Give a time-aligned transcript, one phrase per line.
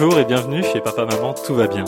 [0.00, 1.84] Bonjour et bienvenue chez Papa Maman Tout va bien.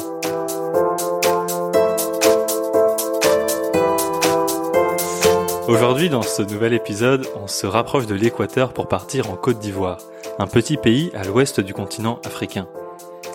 [5.69, 9.99] Aujourd'hui, dans ce nouvel épisode, on se rapproche de l'équateur pour partir en Côte d'Ivoire,
[10.41, 12.67] un petit pays à l'ouest du continent africain.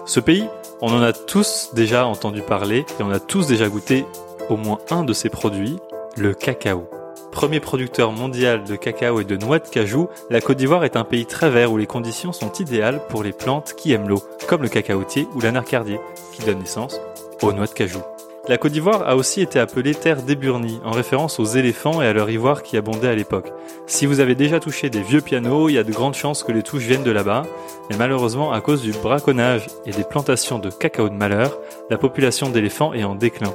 [0.06, 0.50] Ce pays,
[0.82, 4.06] on en a tous déjà entendu parler et on a tous déjà goûté
[4.50, 5.80] au moins un de ses produits,
[6.18, 6.90] le cacao.
[7.36, 11.04] Premier producteur mondial de cacao et de noix de cajou, la Côte d'Ivoire est un
[11.04, 14.62] pays très vert où les conditions sont idéales pour les plantes qui aiment l'eau, comme
[14.62, 16.00] le cacaotier ou l'anarcardier,
[16.32, 17.02] qui donne naissance
[17.42, 18.00] aux noix de cajou.
[18.48, 22.14] La Côte d'Ivoire a aussi été appelée terre d'Eburnie, en référence aux éléphants et à
[22.14, 23.52] leur ivoire qui abondait à l'époque.
[23.86, 26.54] Si vous avez déjà touché des vieux pianos, il y a de grandes chances que
[26.54, 27.44] les touches viennent de là-bas,
[27.90, 31.60] mais malheureusement, à cause du braconnage et des plantations de cacao de malheur,
[31.90, 33.54] la population d'éléphants est en déclin.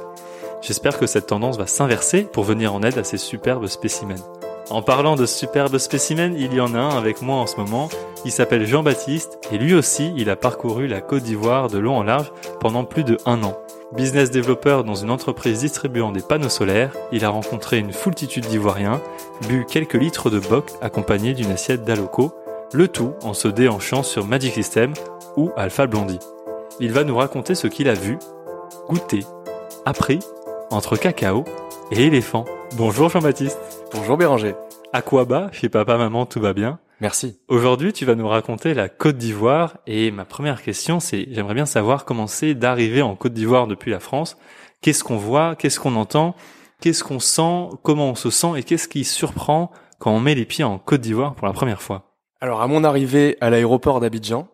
[0.61, 4.23] J'espère que cette tendance va s'inverser pour venir en aide à ces superbes spécimens.
[4.69, 7.89] En parlant de superbes spécimens, il y en a un avec moi en ce moment.
[8.25, 12.03] Il s'appelle Jean-Baptiste et lui aussi, il a parcouru la Côte d'Ivoire de long en
[12.03, 13.57] large pendant plus de un an.
[13.93, 19.01] Business développeur dans une entreprise distribuant des panneaux solaires, il a rencontré une foultitude d'Ivoiriens,
[19.49, 22.31] bu quelques litres de boc accompagnés d'une assiette d'Aloco,
[22.71, 24.93] le tout en se déhanchant sur Magic System
[25.35, 26.19] ou Alpha Blondie.
[26.79, 28.17] Il va nous raconter ce qu'il a vu,
[28.87, 29.25] goûté,
[29.85, 30.19] appris
[30.71, 31.43] entre cacao
[31.91, 32.45] et éléphant.
[32.77, 33.59] Bonjour Jean-Baptiste.
[33.93, 34.55] Bonjour Béranger.
[34.93, 36.79] À quoi bas Chez papa, maman, tout va bien?
[37.01, 37.39] Merci.
[37.47, 41.65] Aujourd'hui, tu vas nous raconter la Côte d'Ivoire et ma première question, c'est j'aimerais bien
[41.65, 44.37] savoir comment c'est d'arriver en Côte d'Ivoire depuis la France.
[44.81, 45.55] Qu'est-ce qu'on voit?
[45.55, 46.35] Qu'est-ce qu'on entend?
[46.79, 47.69] Qu'est-ce qu'on sent?
[47.83, 48.53] Comment on se sent?
[48.57, 51.81] Et qu'est-ce qui surprend quand on met les pieds en Côte d'Ivoire pour la première
[51.81, 52.11] fois?
[52.39, 54.47] Alors à mon arrivée à l'aéroport d'Abidjan,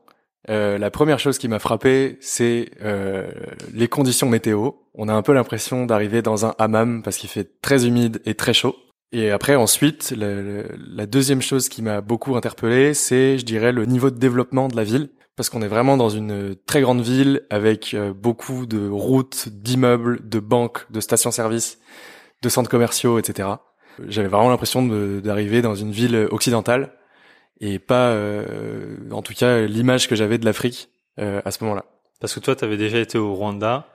[0.49, 3.29] euh, la première chose qui m'a frappé, c'est euh,
[3.73, 4.71] les conditions météo.
[4.93, 8.33] On a un peu l'impression d'arriver dans un hammam parce qu'il fait très humide et
[8.33, 8.75] très chaud.
[9.11, 14.09] Et après, ensuite, la deuxième chose qui m'a beaucoup interpellé, c'est, je dirais, le niveau
[14.09, 15.09] de développement de la ville.
[15.35, 20.27] Parce qu'on est vraiment dans une très grande ville avec euh, beaucoup de routes, d'immeubles,
[20.27, 21.77] de banques, de stations-service,
[22.41, 23.49] de centres commerciaux, etc.
[24.07, 26.96] J'avais vraiment l'impression d'arriver dans une ville occidentale
[27.59, 31.85] et pas, euh, en tout cas, l'image que j'avais de l'Afrique euh, à ce moment-là.
[32.19, 33.87] Parce que toi, tu avais déjà été au Rwanda.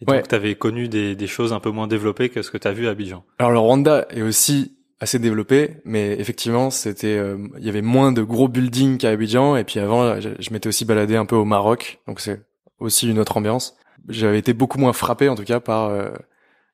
[0.00, 2.58] Et donc, tu avais connu des, des, choses un peu moins développées que ce que
[2.58, 3.24] tu as vu à Abidjan.
[3.38, 8.12] Alors, le Rwanda est aussi assez développé, mais effectivement, c'était, euh, il y avait moins
[8.12, 9.56] de gros buildings qu'à Abidjan.
[9.56, 12.42] Et puis avant, je, je m'étais aussi baladé un peu au Maroc, donc c'est
[12.78, 13.76] aussi une autre ambiance.
[14.08, 16.10] J'avais été beaucoup moins frappé, en tout cas, par euh,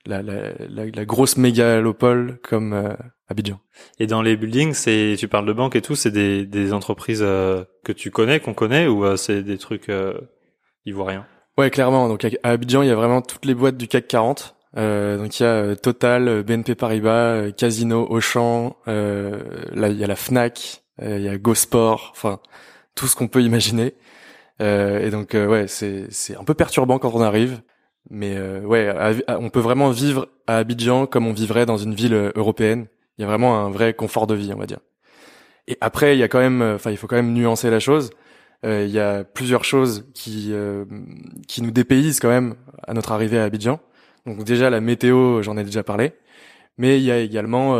[0.06, 2.94] la, la, la, la, grosse mégalopole comme euh,
[3.28, 3.60] Abidjan.
[3.98, 7.22] Et dans les buildings, c'est tu parles de banques et tout, c'est des, des entreprises
[7.22, 9.90] euh, que tu connais, qu'on connaît, ou euh, c'est des trucs
[10.86, 11.26] ivoiriens?
[11.58, 12.08] Ouais, clairement.
[12.08, 14.56] Donc à Abidjan, il y a vraiment toutes les boîtes du CAC 40.
[14.74, 18.76] donc il y a Total, BNP Paribas, Casino, Auchan.
[18.86, 22.12] là, il y a la Fnac, il y a GoSport.
[22.12, 22.40] Enfin,
[22.94, 23.94] tout ce qu'on peut imaginer.
[24.60, 27.60] et donc ouais, c'est c'est un peu perturbant quand on arrive.
[28.10, 28.92] Mais euh, ouais,
[29.28, 32.86] on peut vraiment vivre à Abidjan comme on vivrait dans une ville euh, européenne.
[33.18, 34.80] Il y a vraiment un vrai confort de vie, on va dire.
[35.68, 37.80] Et après, il y a quand même, euh, enfin, il faut quand même nuancer la
[37.80, 38.10] chose.
[38.64, 40.52] il y a plusieurs choses qui
[41.48, 42.54] qui nous dépaysent quand même
[42.86, 43.80] à notre arrivée à Abidjan.
[44.26, 46.12] Donc déjà la météo, j'en ai déjà parlé.
[46.78, 47.76] Mais il y a également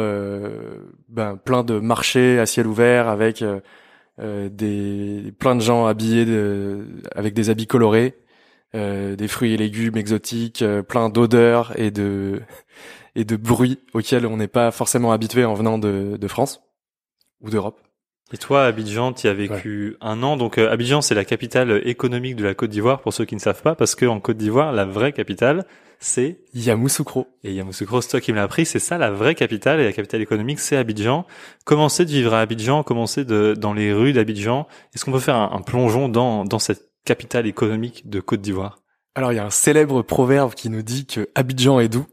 [1.09, 3.45] ben, plein de marchés à ciel ouvert avec
[4.19, 6.85] des plein de gens habillés de,
[7.15, 8.22] avec des habits colorés euh,
[8.75, 12.41] des fruits et légumes exotiques, euh, plein d'odeurs et de
[13.15, 16.63] et de bruits auxquels on n'est pas forcément habitué en venant de, de France
[17.43, 17.81] ou d'Europe.
[18.33, 20.39] Et toi, Abidjan, tu as vécu un an.
[20.39, 23.41] Donc euh, Abidjan, c'est la capitale économique de la Côte d'Ivoire pour ceux qui ne
[23.41, 25.67] savent pas, parce que en Côte d'Ivoire, la vraie capitale,
[25.99, 27.27] c'est Yamoussoukro.
[27.45, 28.65] Et Yamoussoukro, c'est toi qui me l'as appris.
[28.65, 31.27] C'est ça la vraie capitale et la capitale économique, c'est Abidjan.
[31.67, 32.83] Comment c'est de vivre à Abidjan?
[32.83, 34.67] Comment c'est de dans les rues d'Abidjan?
[34.95, 38.79] Est-ce qu'on peut faire un, un plongeon dans dans cette capitale économique de Côte d'Ivoire
[39.15, 42.07] Alors il y a un célèbre proverbe qui nous dit que Abidjan est doux,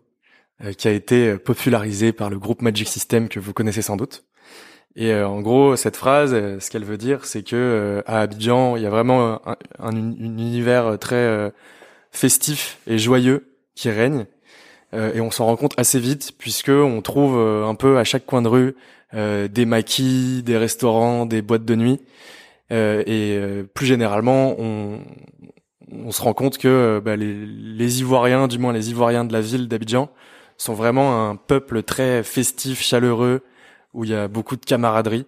[0.63, 4.25] euh, qui a été popularisé par le groupe Magic System que vous connaissez sans doute.
[4.95, 8.75] Et euh, en gros, cette phrase, euh, ce qu'elle veut dire, c'est que à Abidjan,
[8.75, 9.41] il y a vraiment
[9.79, 11.51] un, univers très
[12.11, 14.25] festif et joyeux qui règne.
[14.93, 18.41] et on s'en rend compte assez vite puisque on trouve un peu à chaque coin
[18.41, 18.75] de rue
[19.13, 21.99] des maquis, des restaurants, des boîtes de nuit.
[22.71, 24.99] Euh, et euh, plus généralement, on,
[25.91, 29.33] on se rend compte que euh, bah, les, les, Ivoiriens, du moins les Ivoiriens de
[29.33, 30.09] la ville d'Abidjan,
[30.57, 33.41] sont vraiment un peuple très festif, chaleureux,
[33.93, 35.25] où il y a beaucoup de camaraderie.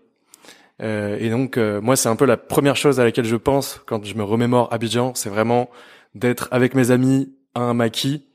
[0.81, 4.05] Euh, et donc, moi, c'est un peu la première chose à laquelle je pense quand
[4.05, 5.69] je me remémore Abidjan, c'est vraiment
[6.15, 8.25] d'être avec mes amis à un maquis,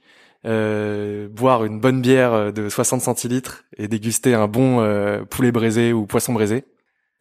[0.47, 4.83] euh, boire une bonne bière de 60 centilitres et déguster un bon
[5.29, 6.65] poulet braisé ou poisson braisé.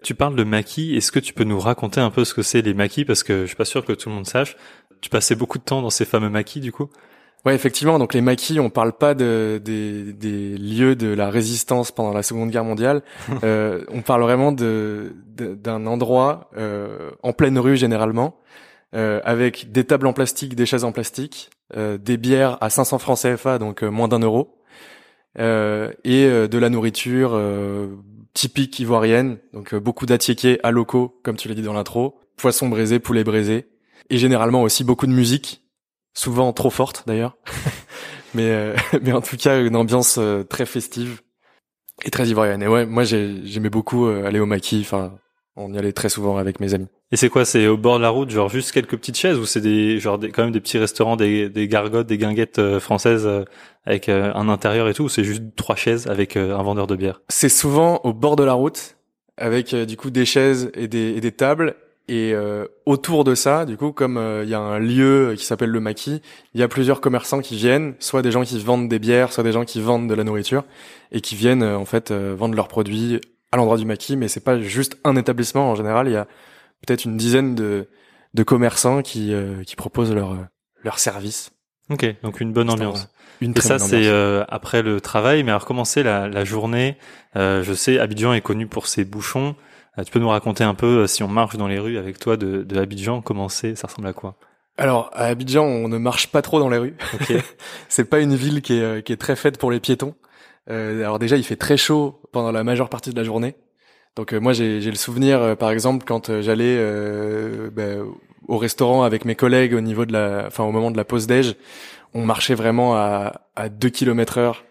[0.03, 0.95] Tu parles de maquis.
[0.95, 3.06] Est-ce que tu peux nous raconter un peu ce que c'est les maquis?
[3.06, 4.56] Parce que je suis pas sûr que tout le monde sache.
[5.01, 6.89] Tu passais beaucoup de temps dans ces fameux maquis du coup?
[7.45, 8.00] Ouais, effectivement.
[8.00, 12.24] Donc les maquis, on parle pas de, des, des lieux de la résistance pendant la
[12.24, 13.03] Seconde Guerre mondiale.
[13.44, 18.39] euh, on parle vraiment de d'un endroit euh, en pleine rue généralement,
[18.95, 23.00] euh, avec des tables en plastique, des chaises en plastique, euh, des bières à 500
[23.00, 24.62] francs CFA, donc euh, moins d'un euro,
[25.39, 27.31] euh, et de la nourriture
[28.36, 33.00] typique ivoirienne, donc beaucoup d'attiékés à locaux, comme tu l'as dit dans l'intro, poisson braisé,
[33.00, 33.68] poulet braisé,
[34.12, 35.66] et généralement aussi beaucoup de musique
[36.14, 37.38] souvent trop forte d'ailleurs.
[38.34, 41.22] mais euh, mais en tout cas une ambiance euh, très festive
[42.04, 42.64] et très ivoirienne.
[42.64, 44.82] Et ouais, moi j'aimais beaucoup euh, aller au maquis.
[44.82, 45.18] Enfin,
[45.56, 46.88] on y allait très souvent avec mes amis.
[47.15, 49.45] Et c'est quoi C'est au bord de la route, genre juste quelques petites chaises, ou
[49.45, 53.25] c'est des genre des, quand même des petits restaurants, des, des gargotes, des guinguettes françaises
[53.85, 57.21] avec un intérieur et tout, ou c'est juste trois chaises avec un vendeur de bière?
[57.29, 58.97] C'est souvent au bord de la route,
[59.38, 61.77] avec du coup des chaises et des, et des tables,
[62.09, 65.45] et euh, autour de ça, du coup, comme euh, il y a un lieu qui
[65.45, 66.21] s'appelle le maquis,
[66.53, 69.45] il y a plusieurs commerçants qui viennent, soit des gens qui vendent des bières, soit
[69.45, 70.65] des gens qui vendent de la nourriture,
[71.13, 73.21] et qui viennent euh, en fait vendre leurs produits
[73.53, 74.17] à l'endroit du maquis.
[74.17, 75.71] Mais c'est pas juste un établissement.
[75.71, 76.27] En général, il y a
[76.86, 77.88] peut-être une dizaine de,
[78.33, 79.33] de commerçants qui
[79.66, 80.38] qui proposent leur
[80.83, 81.51] leur service.
[81.89, 83.07] Ok, donc une bonne ambiance.
[83.42, 84.10] Une et ça, c'est
[84.50, 85.44] après le travail.
[85.44, 86.98] Mais alors, comment c'est la, la journée?
[87.36, 89.56] Je sais, Abidjan est connu pour ses bouchons.
[89.98, 92.19] Euh, tu peux nous raconter un peu euh, si on marche dans les rues avec
[92.19, 94.36] toi de, de Abidjan, comment c'est, ça ressemble à quoi?
[94.77, 96.95] Alors à Abidjan, on ne marche pas trop dans les rues.
[97.13, 97.39] Okay.
[97.89, 100.16] c'est pas une ville qui est, euh, qui est très faite pour les piétons.
[100.69, 103.56] Euh, alors déjà, il fait très chaud pendant la majeure partie de la journée.
[104.15, 106.77] Donc moi, j'ai le souvenir, par exemple, quand j'allais
[107.71, 108.06] ben,
[108.47, 111.27] au restaurant avec mes collègues au niveau de la, enfin au moment de la pause
[111.27, 111.56] déj,
[112.13, 114.63] on marchait vraiment à, à 2 km heure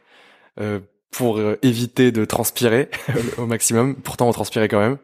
[1.10, 2.88] pour éviter de transpirer
[3.38, 3.96] au maximum.
[3.96, 4.98] Pourtant, on transpirait quand même.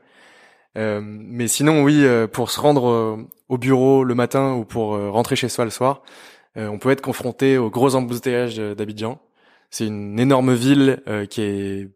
[0.78, 3.16] Euh, mais sinon, oui, euh, pour se rendre euh,
[3.48, 6.02] au bureau le matin ou pour rentrer chez soi le soir,
[6.56, 9.20] on peut être confronté aux gros embouteillages d'Abidjan.
[9.70, 11.00] C'est une énorme ville
[11.30, 11.88] qui est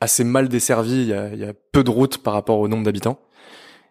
[0.00, 1.02] assez mal desservie.
[1.02, 3.20] Il y, a, il y a, peu de routes par rapport au nombre d'habitants.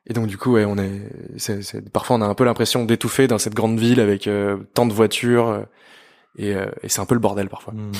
[0.10, 1.02] Et donc du coup, ouais, on est,
[1.38, 4.30] c'est, parfois on a un peu l'impression d'étouffer dans cette grande ville avec
[4.74, 5.66] tant de voitures,
[6.38, 7.74] et, euh, et c'est un peu le bordel parfois.
[7.74, 7.92] Hmm.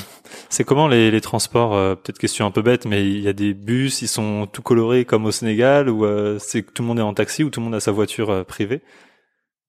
[0.48, 3.32] C'est comment les, les transports euh, Peut-être question un peu bête, mais il y a
[3.32, 6.88] des bus, ils sont tout colorés comme au Sénégal, ou euh, c'est que tout le
[6.88, 8.80] monde est en taxi, ou tout le monde a sa voiture privée?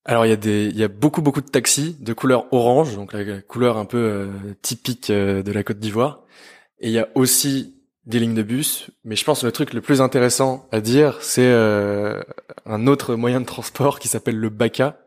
[0.06, 2.96] Alors il y a des, il y a beaucoup beaucoup de taxis de couleur orange,
[2.96, 4.30] donc la couleur un peu
[4.62, 6.24] typique de la Côte d'Ivoire.
[6.80, 7.79] Et il y a aussi
[8.10, 11.18] des lignes de bus, mais je pense que le truc le plus intéressant à dire,
[11.22, 14.98] c'est un autre moyen de transport qui s'appelle le Baka,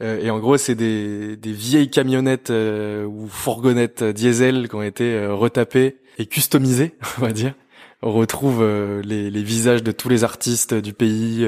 [0.00, 4.82] euh, et en gros, c'est des, des vieilles camionnettes euh, ou fourgonnettes diesel qui ont
[4.82, 7.54] été euh, retapées et customisées, on va dire.
[8.02, 8.64] On retrouve
[9.02, 11.44] les, les, visages de tous les artistes du pays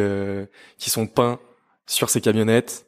[0.78, 1.38] qui sont peints
[1.87, 2.87] sur ces camionnettes.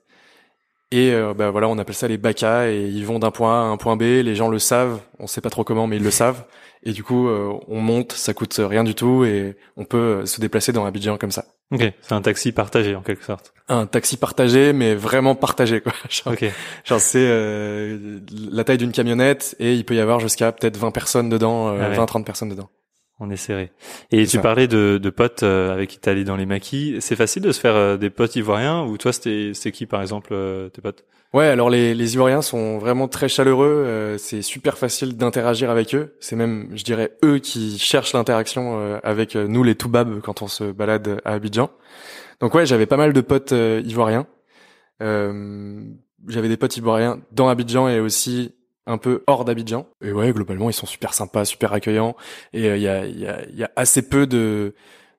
[0.92, 3.66] Et bah voilà, on appelle ça les bacas et ils vont d'un point A à
[3.66, 4.02] un point B.
[4.02, 6.44] Les gens le savent, on sait pas trop comment, mais ils le savent.
[6.84, 10.72] Et du coup, on monte, ça coûte rien du tout et on peut se déplacer
[10.72, 11.46] dans Abidjan comme ça.
[11.72, 13.54] Ok, c'est un taxi partagé en quelque sorte.
[13.68, 15.92] Un taxi partagé, mais vraiment partagé quoi.
[16.10, 16.34] Genre,
[16.84, 20.90] genre c'est euh, la taille d'une camionnette et il peut y avoir jusqu'à peut-être 20
[20.90, 22.68] personnes dedans, euh, 20-30 ah personnes dedans.
[23.24, 23.70] On est serré.
[24.10, 26.96] Et tu parlais de, de potes euh, avec qui t'allais dans les maquis.
[26.98, 30.02] C'est facile de se faire euh, des potes ivoiriens ou toi c'était c'est qui par
[30.02, 30.34] exemple
[30.72, 31.04] tes potes?
[31.32, 33.84] Ouais, alors les, les Ivoiriens sont vraiment très chaleureux.
[33.86, 36.14] Euh, c'est super facile d'interagir avec eux.
[36.20, 40.42] C'est même, je dirais, eux qui cherchent l'interaction euh, avec euh, nous les Toubabs quand
[40.42, 41.70] on se balade à Abidjan.
[42.40, 44.26] Donc ouais, j'avais pas mal de potes ivoiriens.
[45.00, 48.54] j'avais des potes ivoiriens dans Abidjan et aussi
[48.86, 49.86] un peu hors d'Abidjan.
[50.02, 52.16] Et ouais, globalement, ils sont super sympas, super accueillants.
[52.52, 54.74] Et il y, a, y, a, y a assez peu de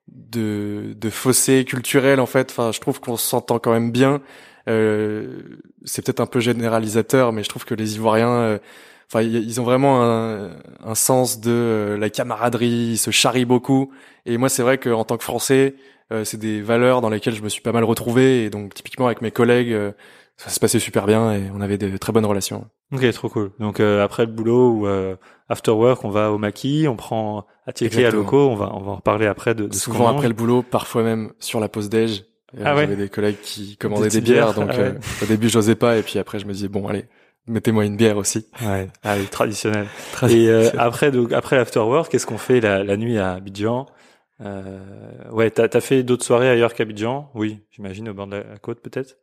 [0.08, 2.50] de, de fossés culturels en fait.
[2.50, 4.20] Enfin, je trouve qu'on s'entend quand même bien.
[4.68, 8.58] Euh, c'est peut-être un peu généralisateur, mais je trouve que les Ivoiriens, euh,
[9.10, 10.50] enfin, ils ont vraiment un,
[10.84, 13.92] un sens de euh, la camaraderie, ils se charrient beaucoup.
[14.26, 15.74] Et moi, c'est vrai qu'en tant que Français,
[16.22, 18.44] c'est des valeurs dans lesquelles je me suis pas mal retrouvé.
[18.44, 19.76] Et donc, typiquement avec mes collègues,
[20.36, 22.68] ça se passait super bien et on avait de très bonnes relations.
[22.92, 23.50] Ok, trop cool.
[23.58, 24.86] Donc après le boulot ou
[25.48, 28.92] after work, on va au maquis, on prend à à locaux, on va on va
[28.92, 32.24] en reparler après de, de souvent après le boulot, parfois même sur la pause déj.
[32.62, 35.96] Ah J'avais des collègues qui commandaient des, bières, donc ah euh, au début j'osais pas,
[35.96, 37.06] et puis après je me disais bon allez,
[37.46, 38.46] mettez-moi une bière aussi.
[38.64, 39.86] Ouais, allez, traditionnel.
[40.28, 43.86] Et euh, après donc après l'afterwork, qu'est-ce qu'on fait la, la, nuit à Abidjan?
[44.40, 44.78] Euh,
[45.32, 47.30] Ouais, t'as as fait d'autres soirées ailleurs qu'Abidjan?
[47.34, 49.16] Oui, j'imagine au bord de la côte peut-être?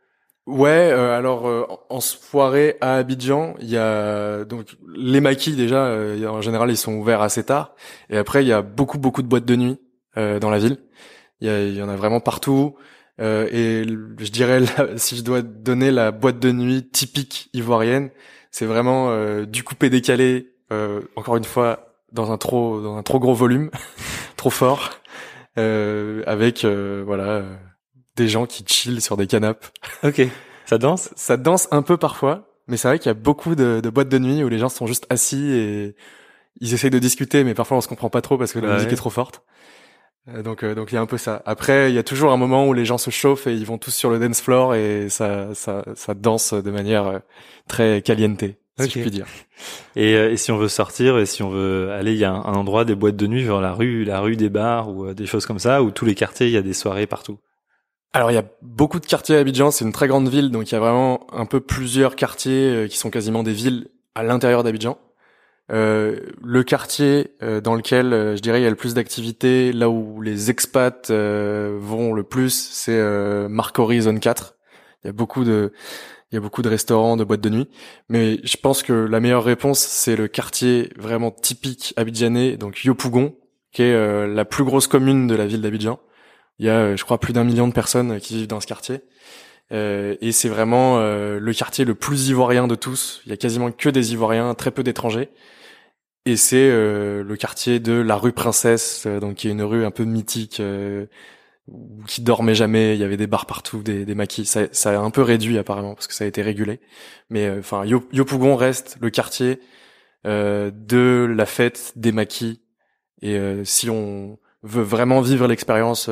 [0.48, 5.96] Ouais, euh, alors en soirée à Abidjan, il y a donc les maquis déjà.
[6.28, 7.76] en général, ils sont ouverts assez tard,
[8.10, 9.80] et après il y a beaucoup beaucoup de boîtes de nuit
[10.16, 10.78] dans la ville.
[11.42, 12.76] Il y, y en a vraiment partout.
[13.20, 13.86] Euh, et
[14.24, 14.62] je dirais,
[14.98, 18.10] si je dois donner la boîte de nuit typique ivoirienne,
[18.52, 20.54] c'est vraiment euh, du coupé décalé.
[20.72, 23.70] Euh, encore une fois, dans un trop dans un trop gros volume,
[24.38, 24.90] trop fort,
[25.58, 27.44] euh, avec voilà
[28.16, 29.66] des gens qui chillent sur des canapes.
[30.04, 30.22] Ok.
[30.66, 31.10] Ça danse?
[31.16, 34.08] Ça danse un peu parfois, mais c'est vrai qu'il y a beaucoup de, de, boîtes
[34.08, 35.96] de nuit où les gens sont juste assis et
[36.62, 38.92] ils essayent de discuter, mais parfois on se comprend pas trop parce que la musique
[38.92, 39.44] est trop forte.
[40.30, 41.42] Euh, donc euh, donc il y a un peu ça.
[41.46, 43.78] Après il y a toujours un moment où les gens se chauffent et ils vont
[43.78, 47.20] tous sur le dance floor et ça ça ça danse de manière euh,
[47.68, 48.44] très caliente.
[48.80, 49.28] Si je puis dire.
[49.96, 52.54] Et, et, si on veut sortir et si on veut aller, il y a un,
[52.54, 55.46] endroit des boîtes de nuit, genre la rue, la rue des bars ou des choses
[55.46, 57.38] comme ça, où tous les quartiers, il y a des soirées partout?
[58.14, 60.70] Alors il y a beaucoup de quartiers à Abidjan, c'est une très grande ville, donc
[60.70, 64.64] il y a vraiment un peu plusieurs quartiers qui sont quasiment des villes à l'intérieur
[64.64, 64.98] d'Abidjan.
[65.72, 69.72] Euh, le quartier euh, dans lequel euh, je dirais il y a le plus d'activités,
[69.72, 73.00] là où les expats vont le plus, c'est
[73.50, 74.56] Marcory Zone 4.
[75.04, 75.72] Il y a beaucoup de
[76.32, 77.70] il y a beaucoup de restaurants, de boîtes de nuit,
[78.08, 83.36] mais je pense que la meilleure réponse c'est le quartier vraiment typique abidjanais, donc Yopougon,
[83.74, 86.00] qui est la plus grosse commune de la ville d'Abidjan.
[86.60, 89.02] Il y a, je crois, plus d'un million de personnes qui vivent dans ce quartier.
[89.72, 93.22] Euh, et c'est vraiment le quartier le plus ivoirien de tous.
[93.26, 95.30] Il y a quasiment que des Ivoiriens, très peu d'étrangers.
[96.26, 99.86] Et c'est euh, le quartier de la rue Princesse, euh, donc qui est une rue
[99.86, 101.08] un peu mythique, euh,
[102.08, 102.96] qui dormait jamais.
[102.96, 104.46] Il y avait des bars partout, des, des maquis.
[104.46, 106.80] Ça, ça, a un peu réduit apparemment parce que ça a été régulé.
[107.30, 109.60] Mais enfin, Yopougon reste le quartier
[110.26, 112.62] de la fête des maquis.
[113.22, 116.10] Et si on veut vraiment vivre l'expérience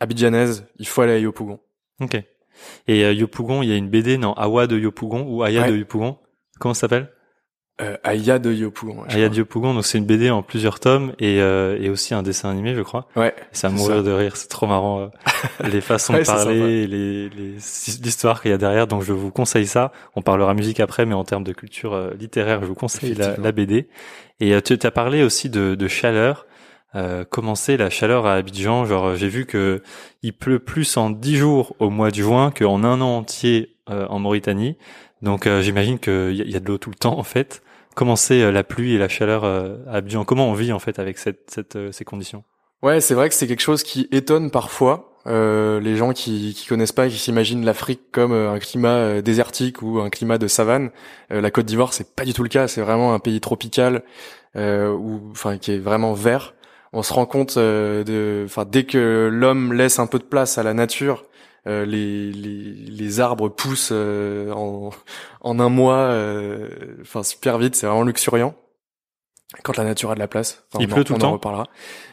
[0.00, 1.60] abidjanaise, il faut aller à Yopougon.
[2.00, 2.22] Ok.
[2.86, 6.18] Et Yopougon, il y a une BD, non, Awa de Yopougon ou Aya de Yopougon?
[6.58, 7.12] Comment ça s'appelle?
[7.80, 9.04] Euh, Aya de Yopougon.
[9.08, 12.24] Aya de Yopougon, donc c'est une BD en plusieurs tomes et, euh, et aussi un
[12.24, 13.06] dessin animé, je crois.
[13.14, 13.32] Ouais.
[13.52, 15.06] C'est à mourir de rire, c'est trop marrant euh,
[15.70, 17.28] les façons de parler, les
[18.02, 18.88] l'histoire qu'il y a derrière.
[18.88, 19.92] Donc je vous conseille ça.
[20.16, 23.36] On parlera musique après, mais en termes de culture euh, littéraire, je vous conseille la,
[23.36, 23.86] la, BD.
[24.40, 26.47] Et euh, tu as parlé aussi de, de chaleur.
[26.94, 29.82] Euh, comment c'est la chaleur à Abidjan Genre j'ai vu que
[30.22, 34.18] il pleut plus en dix jours au mois de juin qu'en un an entier en
[34.18, 34.76] Mauritanie.
[35.22, 37.62] Donc j'imagine qu'il y, y a de l'eau tout le temps en fait
[37.98, 40.24] comment c'est euh, la pluie et la chaleur euh, à Abidjan?
[40.24, 42.44] Comment on vit en fait avec cette, cette euh, ces conditions?
[42.80, 46.68] Ouais, c'est vrai que c'est quelque chose qui étonne parfois euh, les gens qui qui
[46.68, 50.90] connaissent pas, qui s'imaginent l'Afrique comme un climat désertique ou un climat de savane.
[51.28, 52.68] la Côte d'Ivoire, c'est pas du tout le cas.
[52.68, 54.04] C'est vraiment un pays tropical
[54.54, 56.54] euh, ou enfin qui est vraiment vert.
[56.92, 60.62] On se rend compte de, enfin dès que l'homme laisse un peu de place à
[60.62, 61.24] la nature
[61.68, 64.90] euh, les, les, les, arbres poussent euh, en,
[65.42, 66.68] en un mois, euh,
[67.02, 68.54] enfin super vite, c'est vraiment luxuriant.
[69.64, 70.66] Quand la nature a de la place.
[70.78, 71.30] il pleut tout le temps.
[71.30, 71.66] On reparlera.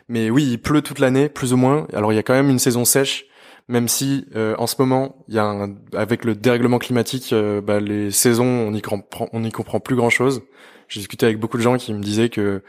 [0.09, 1.87] Mais oui, il pleut toute l'année, plus ou moins.
[1.93, 3.25] Alors il y a quand même une saison sèche,
[3.67, 8.11] même si en ce moment, il y a un, avec le dérèglement climatique, bah, les
[8.11, 10.43] saisons, on y comprend, on y comprend plus grand chose.
[10.87, 12.63] J'ai discuté avec beaucoup de gens qui me disaient que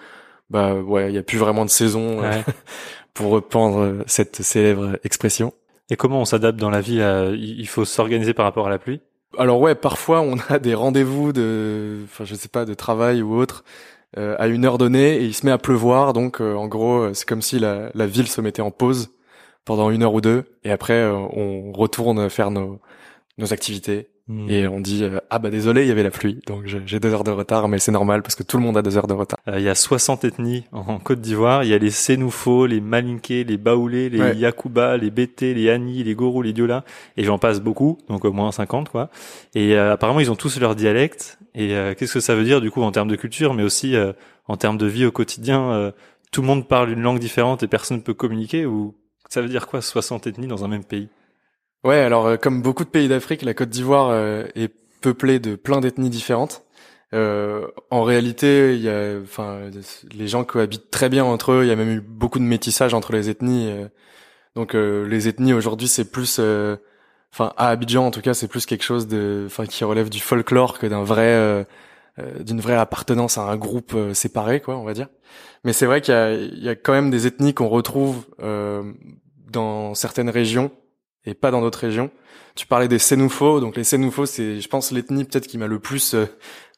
[0.50, 2.22] bah ouais, il y a plus vraiment de saison
[3.14, 5.52] pour reprendre cette célèbre expression.
[5.90, 7.00] Et comment on s'adapte dans la vie
[7.36, 9.00] Il faut s'organiser par rapport à la pluie?
[9.38, 13.36] Alors ouais, parfois on a des rendez-vous de, enfin je sais pas, de travail ou
[13.36, 13.64] autre
[14.16, 17.00] euh, à une heure donnée et il se met à pleuvoir, donc euh, en gros
[17.00, 19.10] euh, c'est comme si la, la, ville se mettait en pause
[19.64, 20.44] pendant une heure ou deux.
[20.64, 22.80] Et après on retourne faire nos,
[23.38, 24.50] nos activités Hmm.
[24.50, 27.12] Et on dit euh, ah bah désolé il y avait la pluie donc j'ai deux
[27.12, 29.14] heures de retard mais c'est normal parce que tout le monde a deux heures de
[29.14, 29.38] retard.
[29.46, 31.62] Euh, il y a 60 ethnies en, Côte d'Ivoire.
[31.62, 34.36] Il y a les Sénoufos, les Malinké, les Baoulés, les ouais.
[34.36, 36.84] Yakuba, les Bété, les Ani, les Gorou, les Diola
[37.16, 39.10] et j'en passe beaucoup donc au moins 50 quoi.
[39.54, 42.70] Et euh, apparemment ils ont tous leur dialecte et qu'est-ce que ça veut dire du
[42.72, 43.94] coup en termes de culture mais aussi
[44.46, 45.92] en termes de vie au quotidien
[46.30, 48.94] tout le monde parle une langue différente et personne ne peut communiquer ou
[49.30, 51.08] ça veut dire quoi 60 ethnies dans un même pays?
[51.86, 55.54] Ouais, alors euh, comme beaucoup de pays d'Afrique, la Côte d'Ivoire euh, est peuplée de
[55.54, 56.64] plein d'ethnies différentes.
[57.14, 59.70] Euh, en réalité, il y a, enfin,
[60.12, 61.64] les gens cohabitent très bien entre eux.
[61.64, 63.70] Il y a même eu beaucoup de métissage entre les ethnies.
[63.70, 63.86] Euh.
[64.56, 66.40] donc, les ethnies aujourd'hui, c'est plus,
[67.32, 70.18] enfin, à Abidjan en tout cas, c'est plus quelque chose de, enfin, qui relève du
[70.18, 71.66] folklore que d'un vrai,
[72.40, 75.08] d'une vraie appartenance à un groupe séparé, quoi, on va dire.
[75.64, 78.26] Mais c'est vrai qu'il y a, il y a quand même des ethnies qu'on retrouve
[79.52, 80.72] dans certaines régions
[81.26, 82.10] et pas dans d'autres régions.
[82.54, 85.78] Tu parlais des Sénoufos, donc les Sénoufos, c'est, je pense, l'ethnie peut-être qui m'a le
[85.78, 86.24] plus euh,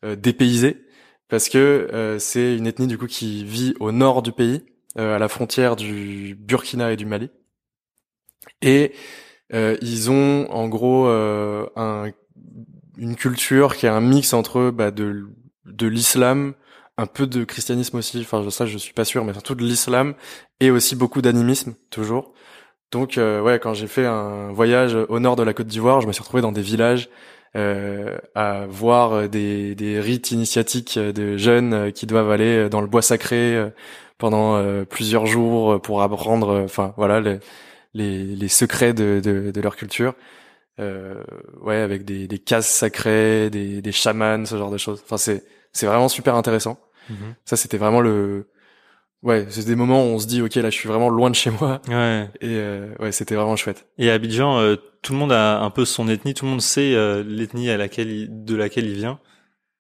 [0.05, 0.85] euh, dépaysé,
[1.29, 1.59] parce que
[1.93, 4.65] euh, c'est une ethnie du coup qui vit au nord du pays,
[4.97, 7.31] à la frontière du Burkina et du Mali,
[8.63, 8.93] et
[9.53, 12.11] ils ont en gros un,
[12.97, 15.29] une culture qui est un mix entre bah, de,
[15.67, 16.55] de l'islam,
[16.97, 20.15] un peu de christianisme aussi, enfin ça je suis pas sûr, mais surtout de l'islam
[20.59, 22.35] et aussi beaucoup d'animisme toujours.
[22.91, 26.13] Donc ouais, quand j'ai fait un voyage au nord de la Côte d'Ivoire, je me
[26.13, 27.11] suis retrouvé dans des villages
[27.57, 33.03] euh, à voir des, des rites initiatiques de jeunes qui doivent aller dans le bois
[33.03, 33.71] sacré
[34.17, 37.39] pendant plusieurs jours pour apprendre, enfin voilà, les,
[37.95, 40.15] les, les secrets de, de, de, leur culture.
[40.81, 41.23] Euh,
[41.61, 45.03] ouais, avec des, des cases sacrées, des, des chamans, ce genre de choses.
[45.05, 46.79] Enfin, c'est c'est vraiment super intéressant.
[47.11, 47.35] Mhm.
[47.45, 48.49] Ça, c'était vraiment le
[49.23, 51.35] ouais, c'est des moments où on se dit ok là, je suis vraiment loin de
[51.35, 51.81] chez moi.
[51.89, 52.29] Ouais.
[52.41, 53.87] Et euh, ouais, c'était vraiment chouette.
[53.99, 56.63] Et à Abidjan, euh, tout le monde a un peu son ethnie, tout le monde
[56.63, 59.19] sait euh, l'ethnie à laquelle il, de laquelle il vient.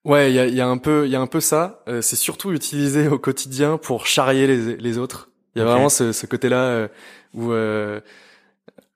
[0.04, 1.82] Ouais, il y a, y a un peu, il y a un peu ça.
[2.00, 5.30] c'est surtout utilisé au quotidien pour charrier les, les autres.
[5.54, 6.88] Il y a vraiment ce, ce côté-là
[7.34, 7.52] où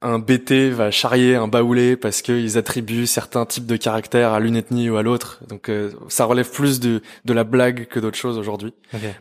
[0.03, 4.57] un BT va charrier un baoulé parce qu'ils attribuent certains types de caractères à l'une
[4.57, 5.41] ethnie ou à l'autre.
[5.49, 8.75] Donc euh, ça relève plus de, de la blague que d'autres choses aujourd'hui.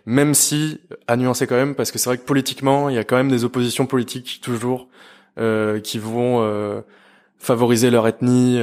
[0.06, 3.04] Même si, à nuancer quand même, parce que c'est vrai que politiquement, il y a
[3.04, 4.90] quand même des oppositions politiques toujours
[5.40, 6.82] euh, qui vont euh,
[7.38, 8.60] favoriser leur ethnie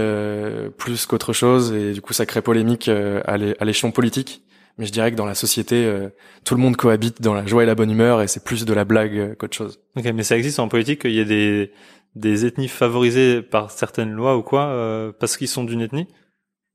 [0.77, 4.43] plus qu'autre chose, et du coup ça crée polémique à l'échelon politique.
[4.77, 5.93] Mais je dirais que dans la société,
[6.45, 8.73] tout le monde cohabite dans la joie et la bonne humeur, et c'est plus de
[8.73, 9.81] la blague qu'autre chose.
[9.97, 11.73] Ok, mais ça existe en politique qu'il y ait des
[12.19, 16.09] des ethnies favorisées par certaines lois ou quoi euh, parce qu'ils sont d'une ethnie?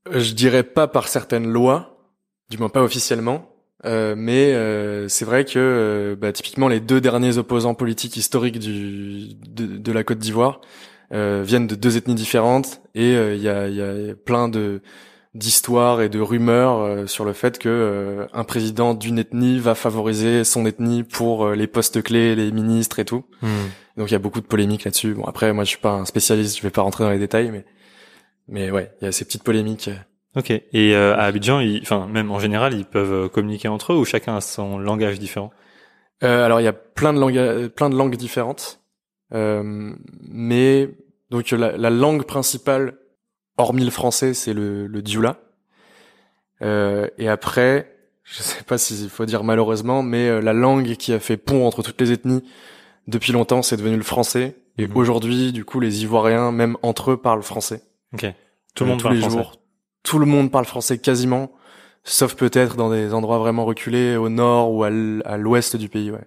[0.08, 1.98] Euh, Je dirais pas par certaines lois,
[2.50, 3.50] du moins pas officiellement.
[3.84, 9.34] Euh, mais euh, c'est vrai que bah, typiquement les deux derniers opposants politiques historiques du,
[9.34, 10.62] de, la Côte d'Ivoire
[11.10, 14.80] viennent de deux ethnies différentes et il y a, y, a, plein de
[15.34, 20.64] d'histoires et de rumeurs sur le fait que un président d'une ethnie va favoriser son
[20.64, 23.24] ethnie pour les postes clés, les ministres et tout.
[23.42, 23.48] Hmm.
[23.96, 25.14] Donc il y a beaucoup de polémiques là-dessus.
[25.14, 27.50] Bon après moi je suis pas un spécialiste, je vais pas rentrer dans les détails
[27.50, 27.64] mais
[28.48, 29.90] mais ouais, il y a ces petites polémiques.
[30.36, 30.50] OK.
[30.50, 34.04] Et euh, à Abidjan, enfin même en général, ils peuvent euh, communiquer entre eux ou
[34.04, 35.50] chacun a son langage différent?
[36.22, 38.80] Euh, alors il y a plein de langues plein de langues différentes.
[39.32, 39.94] Euh,
[40.28, 40.90] mais
[41.30, 42.98] donc la, la, langue principale
[43.56, 45.40] hormis le français, c'est le le dioula.
[46.62, 51.12] Euh, et après, je sais pas s'il faut dire malheureusement, mais euh, la langue qui
[51.12, 52.42] a fait pont entre toutes les ethnies
[53.06, 54.56] depuis longtemps, c'est devenu le français.
[54.78, 54.96] Et mhm.
[54.96, 57.82] aujourd'hui, du coup, les Ivoiriens, même entre eux, parlent français.
[58.12, 58.26] Ok.
[58.74, 59.36] Tout le euh, monde tous parle les français.
[59.36, 59.60] jours.
[60.02, 61.52] Tout le monde parle français quasiment,
[62.02, 66.26] sauf peut-être dans des endroits vraiment reculés, au nord ou à l'ouest du pays, ouais.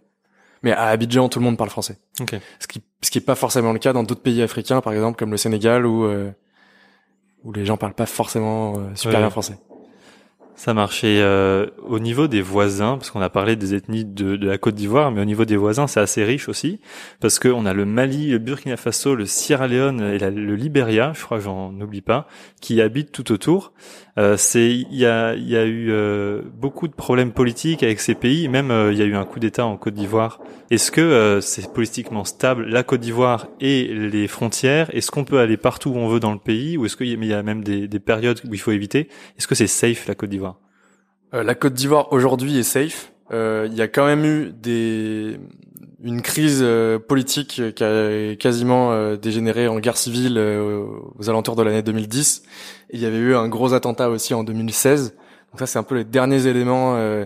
[0.64, 2.00] Mais à Abidjan, tout le monde parle français.
[2.20, 2.36] Ok.
[2.60, 5.20] Ce qui, ce qui est pas forcément le cas dans d'autres pays africains, par exemple,
[5.20, 6.32] comme le Sénégal, où, euh,
[7.48, 9.58] où les gens parlent pas forcément euh, super bien français.
[10.58, 14.48] Ça marchait euh, au niveau des voisins, parce qu'on a parlé des ethnies de, de
[14.48, 16.80] la Côte d'Ivoire, mais au niveau des voisins, c'est assez riche aussi,
[17.20, 21.22] parce qu'on a le Mali, le Burkina Faso, le Sierra Leone et le Liberia, je
[21.22, 22.28] crois j'en oublie pas,
[22.60, 23.72] qui habitent tout autour.
[24.18, 28.48] Euh, il y a y a eu euh, beaucoup de problèmes politiques avec ces pays,
[28.48, 30.40] même euh, il y a eu un coup d'État en Côte d'Ivoire.
[30.72, 34.90] Est-ce que c'est politiquement stable la Côte d'Ivoire et les frontières?
[34.96, 37.34] Est-ce qu'on peut aller partout où on veut dans le pays, ou est-ce qu'il y
[37.34, 39.08] a même des, des périodes où il faut éviter?
[39.38, 40.47] Est-ce que c'est safe la Côte d'Ivoire?
[41.34, 43.12] La Côte d'Ivoire aujourd'hui est safe.
[43.32, 45.40] Il y a quand même eu des
[46.04, 46.66] une crise
[47.08, 52.44] politique qui a quasiment dégénéré en guerre civile aux alentours de l'année 2010
[52.92, 55.16] il y avait eu un gros attentat aussi en 2016.
[55.52, 57.26] Donc ça, c'est un peu les derniers éléments euh,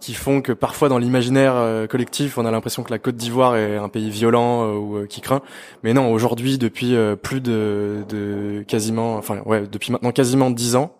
[0.00, 3.56] qui font que parfois dans l'imaginaire euh, collectif, on a l'impression que la Côte d'Ivoire
[3.56, 5.42] est un pays violent euh, ou qui craint.
[5.82, 10.96] Mais non, aujourd'hui, depuis plus de, de, quasiment, enfin ouais, depuis maintenant quasiment dix ans,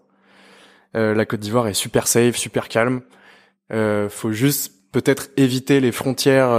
[0.94, 3.02] la Côte d'Ivoire est super safe, super calme.
[3.70, 6.50] faut juste peut-être éviter les frontières,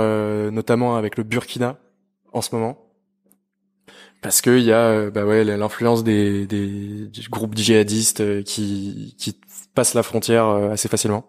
[0.51, 1.77] notamment avec le Burkina
[2.33, 2.85] en ce moment
[4.25, 9.39] parce qu'il y a euh, bah ouais l'influence des, des, groupes djihadistes euh, qui qui
[9.75, 11.27] passent la frontière euh, assez facilement.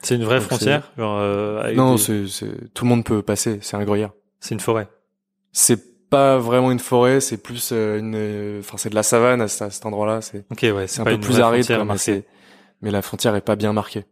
[0.00, 1.20] C'est une vraie frontière genre
[1.74, 2.24] Non, c'est
[2.72, 4.12] tout le monde peut passer, c'est un gruyère.
[4.38, 4.86] C'est une forêt.
[5.50, 9.84] C'est pas vraiment une forêt, c'est plus une enfin c'est de la savane à, cet
[9.86, 12.24] endroit-là, c'est OK ouais, c'est un peu plus aride mais
[12.82, 14.04] mais la frontière est pas bien marquée.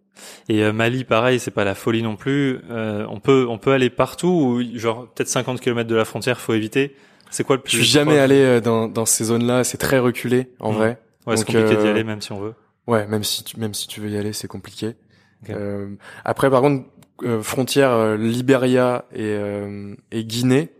[0.49, 2.61] Et Mali, pareil, c'est pas la folie non plus.
[2.71, 6.55] on peut on peut aller partout, ou genre peut-être 50 km de la frontière, faut
[6.55, 6.95] éviter.
[7.33, 9.65] C'est quoi le plus Je suis jamais allé euh, dans, dans ces zones-là.
[9.65, 10.77] C'est très reculé, en mmh.
[10.77, 10.99] vrai.
[11.27, 12.55] Ouais, c'est compliqué d'y euh, aller, même si on veut.
[12.87, 14.95] Ouais, même si tu, même si tu veux y aller, c'est compliqué.
[15.51, 16.87] Euh, après, par contre,
[17.23, 19.37] euh, frontière euh, Libéria et,
[20.11, 20.71] et Guinée,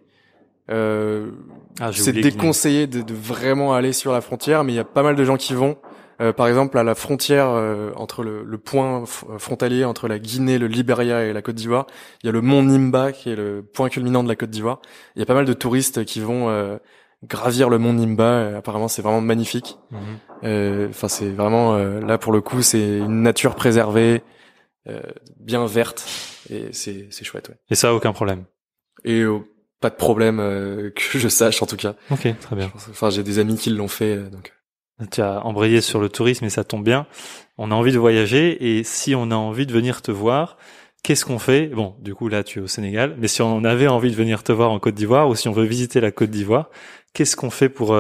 [0.69, 5.03] ah, c'est déconseillé de, de, vraiment aller sur la frontière, mais il y a pas
[5.03, 5.77] mal de gens qui vont.
[6.23, 10.19] Euh, par exemple, à la frontière euh, entre le, le point euh, frontalier entre la
[10.19, 11.87] Guinée, le Libéria et la Côte d'Ivoire,
[12.23, 14.81] il y a le mont Nimba qui est le point culminant de la Côte d'Ivoire.
[15.17, 16.79] Il y a pas mal de touristes qui vont
[17.25, 18.59] gravir le mont Nimba.
[18.59, 19.79] apparemment, c'est vraiment magnifique.
[19.91, 20.89] Mhm.
[20.91, 24.23] Enfin, c'est vraiment là pour le coup, c'est une nature préservée,
[25.41, 26.05] bien verte,
[26.51, 27.49] et c'est c'est chouette.
[27.49, 27.57] Ouais.
[27.71, 28.45] Et ça, aucun problème.
[29.05, 29.25] Et
[29.83, 30.39] pas de problème
[30.97, 31.95] que je sache en tout cas.
[32.11, 32.73] Ok, très bien.
[32.75, 34.53] Enfin, j'ai des amis qui l'ont fait, donc.
[35.11, 37.07] Tu as embrayé sur le tourisme et ça tombe bien.
[37.59, 40.57] On a envie de voyager et si on a envie de venir te voir,
[41.03, 41.67] qu'est-ce qu'on fait?
[41.69, 44.43] Bon, du coup là tu es au Sénégal, mais si on avait envie de venir
[44.43, 46.71] te voir en Côte d'Ivoire ou si on veut visiter la Côte d'Ivoire,
[47.15, 47.97] qu'est-ce qu'on fait pour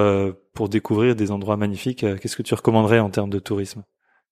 [0.54, 2.04] pour découvrir des endroits magnifiques?
[2.20, 3.82] Qu'est-ce que tu recommanderais en termes de tourisme?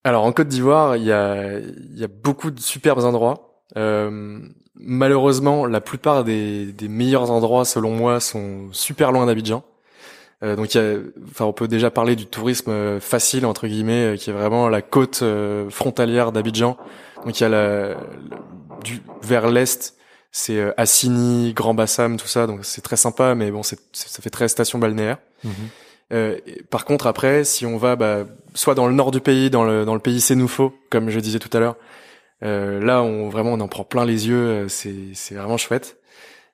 [0.05, 3.50] Alors en Côte d'Ivoire, il y a il y a beaucoup de superbes endroits.
[3.77, 4.41] Euh,
[4.75, 9.65] malheureusement, la plupart des, des meilleurs endroits, selon moi, sont super loin d'Abidjan.
[10.43, 10.95] Euh, donc, y a,
[11.31, 14.69] enfin, on peut déjà parler du tourisme euh, facile entre guillemets, euh, qui est vraiment
[14.69, 15.23] la côte
[15.69, 16.77] frontalière d'Abidjan.
[17.25, 17.97] Donc, il y a la,
[18.83, 19.95] du vers l'est,
[20.33, 22.47] c'est Assini, Grand Bassam, tout ça.
[22.47, 25.19] Donc, c'est très sympa, mais bon, c'est, ça fait très station balnéaire.
[25.45, 25.53] Mhm.
[26.13, 26.39] Euh,
[26.71, 29.85] par contre, après, si on va bah, soit dans le nord du pays, dans le
[29.85, 31.77] dans le pays Sénoufo, comme je disais tout à l'heure,
[32.42, 34.68] là, on vraiment on en prend plein les yeux.
[34.68, 36.00] C'est c'est vraiment chouette.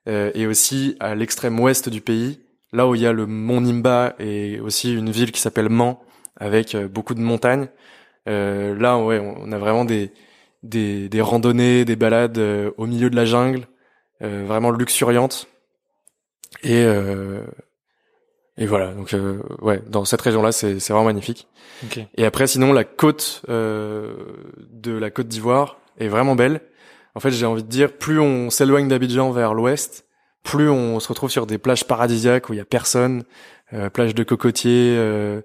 [0.09, 2.41] Euh, et aussi à l'extrême ouest du pays,
[2.73, 6.01] là où il y a le mont Nimba et aussi une ville qui s'appelle Mans
[6.37, 7.69] avec euh, beaucoup de montagnes.
[8.29, 10.13] Euh, là, ouais, on a vraiment des,
[10.63, 13.67] des, des randonnées, des balades euh, au milieu de la jungle,
[14.21, 15.47] vraiment luxuriantes.
[16.63, 16.87] Et,
[18.59, 19.15] et voilà, donc
[19.61, 21.49] ouais, dans cette région-là, c'est vraiment magnifique.
[22.17, 26.61] Et après, sinon, la côte de la Côte d'Ivoire est vraiment belle.
[27.15, 30.07] En fait, j'ai envie de dire, plus on s'éloigne d'Abidjan vers l'ouest,
[30.43, 33.25] plus on se retrouve sur des plages paradisiaques où il y a personne,
[33.73, 35.41] euh, plages de cocotiers, euh,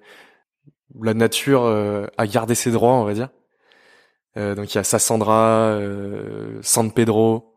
[1.01, 3.29] la nature euh, a gardé ses droits, on va dire.
[4.37, 5.79] Euh, donc il y a Sassandra,
[6.61, 7.55] San Pedro,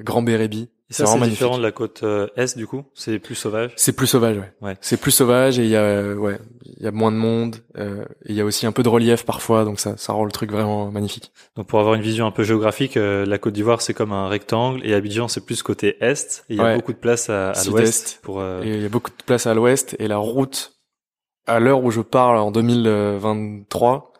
[0.00, 0.70] Grand Bérébi.
[0.88, 2.84] C'est vraiment différent de la côte euh, est du coup?
[2.94, 3.72] C'est plus sauvage?
[3.76, 4.52] C'est plus sauvage, ouais.
[4.62, 4.76] ouais.
[4.80, 7.56] C'est plus sauvage et il y a ouais, il y a moins de monde.
[7.76, 10.24] Euh, et il y a aussi un peu de relief parfois, donc ça ça rend
[10.24, 11.32] le truc vraiment magnifique.
[11.56, 14.28] Donc pour avoir une vision un peu géographique, euh, la Côte d'Ivoire c'est comme un
[14.28, 16.44] rectangle et Abidjan c'est plus côté est.
[16.48, 18.40] Et il y a beaucoup de place à, à l'ouest pour.
[18.40, 20.74] Euh, et il y a beaucoup de place à l'ouest et la route
[21.46, 24.12] à l'heure où je parle en 2023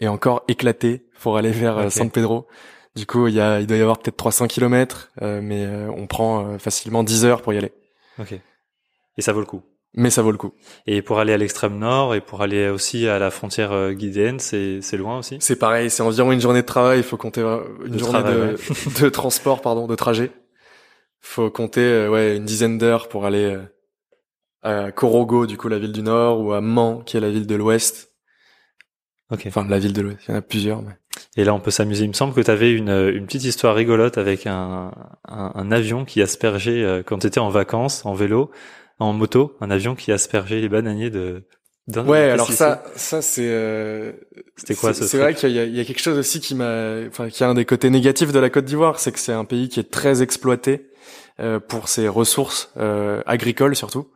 [0.00, 2.46] est encore éclatée pour aller vers San Pedro.
[2.94, 5.90] Du coup, il, y a, il doit y avoir peut-être 300 kilomètres, euh, mais euh,
[5.96, 7.72] on prend euh, facilement 10 heures pour y aller.
[8.18, 8.34] Ok.
[9.16, 9.62] Et ça vaut le coup.
[9.94, 10.52] Mais ça vaut le coup.
[10.86, 13.94] Et pour aller à l'extrême nord et pour aller aussi à la frontière euh,
[14.38, 15.36] c'est c'est loin aussi?
[15.40, 16.98] C'est pareil, c'est environ une journée de travail.
[16.98, 18.56] Il faut compter une journée de,
[19.02, 20.30] de transport, pardon, de trajet.
[20.34, 23.58] Il faut compter ouais une dizaine d'heures pour aller
[24.62, 27.46] à Korogo, du coup la ville du nord, ou à Mans, qui est la ville
[27.46, 28.12] de l'ouest.
[29.30, 29.44] Ok.
[29.46, 30.20] Enfin la ville de l'ouest.
[30.26, 30.82] Il y en a plusieurs.
[30.82, 30.96] Mais...
[31.36, 32.04] Et là, on peut s'amuser.
[32.04, 34.92] Il me semble que tu avais une, une petite histoire rigolote avec un,
[35.26, 38.50] un, un avion qui aspergeait, euh, quand tu étais en vacances, en vélo,
[38.98, 41.44] en moto, un avion qui aspergeait les bananiers de...
[41.88, 43.48] Ouais, alors ça, ça c'est.
[43.48, 44.12] Euh,
[44.56, 47.42] C'était quoi C'est vrai qu'il y, y, a quelque chose aussi qui m'a, enfin, qui
[47.42, 49.80] a un des côtés négatifs de la Côte d'Ivoire, c'est que c'est un pays qui
[49.80, 50.86] est très exploité
[51.40, 54.06] euh, pour ses ressources euh, agricoles surtout.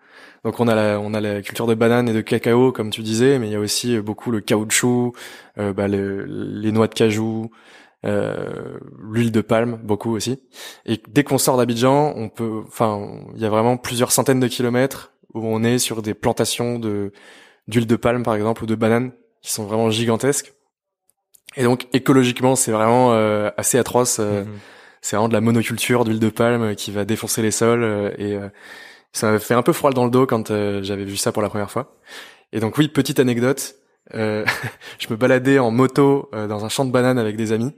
[0.46, 3.02] Donc on a la, on a la culture de banane et de cacao comme tu
[3.02, 5.12] disais, mais il y a aussi beaucoup le caoutchouc,
[5.58, 7.50] euh, bah, les noix de cajou,
[8.04, 8.78] euh,
[9.10, 10.40] l'huile de palme, beaucoup aussi.
[10.84, 14.46] Et dès qu'on sort d'Abidjan, on peut, enfin, il y a vraiment plusieurs centaines de
[14.46, 17.10] kilomètres où on est sur des plantations de
[17.66, 19.10] d'huile de palme par exemple ou de banane
[19.42, 20.52] qui sont vraiment gigantesques.
[21.56, 24.18] Et donc écologiquement, c'est vraiment euh, assez atroce.
[24.20, 24.58] Euh, mm-hmm.
[25.00, 28.38] C'est vraiment de la monoculture d'huile de palme qui va défoncer les sols et
[29.16, 31.40] ça m'avait fait un peu froid dans le dos quand euh, j'avais vu ça pour
[31.40, 31.96] la première fois.
[32.52, 33.76] Et donc oui, petite anecdote,
[34.14, 34.44] euh,
[34.98, 37.72] je me baladais en moto euh, dans un champ de bananes avec des amis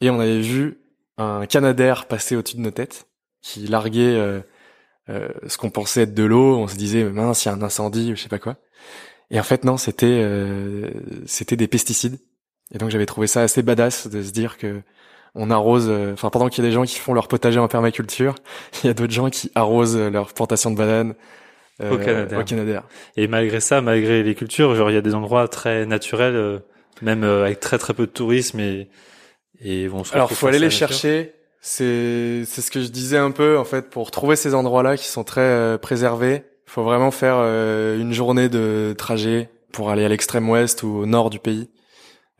[0.00, 0.80] et on avait vu
[1.16, 3.06] un canadair passer au-dessus de nos têtes
[3.40, 4.42] qui larguait
[5.08, 6.56] ce qu'on pensait être de l'eau.
[6.58, 8.56] On se disait mince, il y a un incendie ou je sais pas quoi.
[9.30, 10.24] Et en fait non, c'était
[11.26, 12.18] c'était des pesticides.
[12.72, 14.82] Et donc j'avais trouvé ça assez badass de se dire que
[15.34, 17.68] on arrose, euh, enfin pendant qu'il y a des gens qui font leur potager en
[17.68, 18.34] permaculture,
[18.82, 21.14] il y a d'autres gens qui arrosent leur plantation de bananes
[21.80, 22.84] euh, au, Canada.
[23.16, 26.58] Et malgré ça, malgré les cultures, genre il y a des endroits très naturels, euh,
[27.02, 28.88] même avec très très peu de tourisme et
[29.60, 30.02] et bon.
[30.12, 31.32] Alors faut aller les chercher.
[31.60, 35.06] C'est c'est ce que je disais un peu en fait pour trouver ces endroits-là qui
[35.06, 36.44] sont très préservés.
[36.66, 41.06] Il faut vraiment faire une journée de trajet pour aller à l'extrême ouest ou au
[41.06, 41.68] nord du pays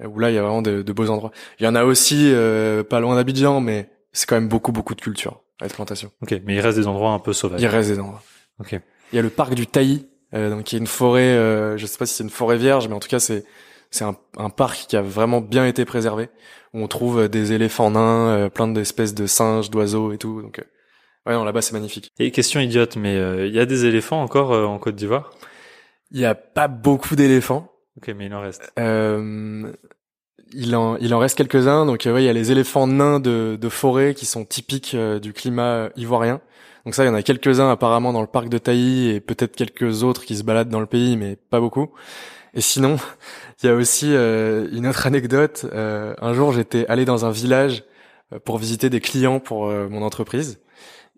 [0.07, 1.33] où là il y a vraiment de, de beaux endroits.
[1.59, 4.95] Il y en a aussi euh, pas loin d'Abidjan, mais c'est quand même beaucoup beaucoup
[4.95, 6.11] de culture à la plantation.
[6.23, 7.61] Ok, mais il reste des endroits un peu sauvages.
[7.61, 8.23] Il reste des endroits.
[8.61, 8.79] Ok.
[9.13, 11.87] Il y a le parc du Tailly, euh, donc qui est une forêt, euh, je
[11.87, 13.45] sais pas si c'est une forêt vierge, mais en tout cas c'est
[13.91, 16.29] c'est un, un, parc qui a vraiment bien été préservé
[16.75, 20.43] où on trouve euh, des éléphants nains, euh, plein d'espèces de singes, d'oiseaux et tout.
[20.43, 20.63] Donc
[21.27, 22.11] ouais, non là-bas c'est magnifique.
[22.19, 25.31] Et question idiote, mais il y a des éléphants encore en Côte d'Ivoire?
[26.11, 27.73] Il y a pas beaucoup d'éléphants.
[27.99, 28.73] Ok, mais il en reste.
[28.79, 29.73] Euh,
[30.53, 31.85] il en, il en reste quelques-uns.
[31.85, 35.19] Donc, euh, il y a les éléphants nains de, de forêt qui sont typiques euh,
[35.19, 36.41] du climat ivoirien.
[36.85, 39.55] Donc ça, il y en a quelques-uns apparemment dans le parc de Tailly et peut-être
[39.55, 41.91] quelques autres qui se baladent dans le pays, mais pas beaucoup.
[42.55, 42.97] Et sinon,
[43.63, 45.67] il y a aussi euh, une autre anecdote.
[45.73, 47.85] Euh, un jour, j'étais allé dans un village
[48.33, 50.61] euh, pour visiter des clients pour mon entreprise,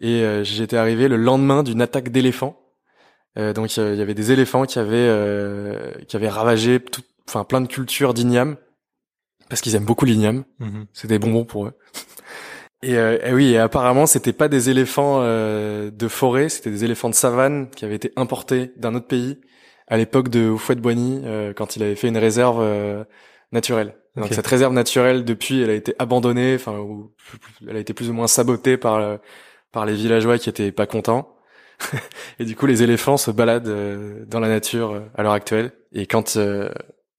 [0.00, 2.59] et j'étais arrivé le lendemain d'une attaque d'éléphants.
[3.36, 7.68] Donc il y avait des éléphants qui avaient qui avaient ravagé tout, enfin plein de
[7.68, 8.56] cultures d'igname
[9.48, 10.44] parce qu'ils aiment beaucoup l'igname.
[10.58, 10.86] Mhm.
[10.92, 11.72] C'est des bonbons pour eux.
[12.82, 17.14] Et, et, oui, et apparemment, c'était pas des éléphants de forêt, c'était des éléphants de
[17.14, 19.38] savane qui avaient été importés d'un autre pays
[19.90, 23.04] à l'époque de Houphouët-Boigny euh, quand il avait fait une réserve euh,
[23.52, 23.96] naturelle.
[24.16, 26.84] Donc cette réserve naturelle depuis elle a été abandonnée, enfin
[27.68, 29.18] elle a été plus ou moins sabotée par euh,
[29.72, 31.36] par les villageois qui étaient pas contents.
[32.38, 36.38] et du coup les éléphants se baladent dans la nature à l'heure actuelle et quand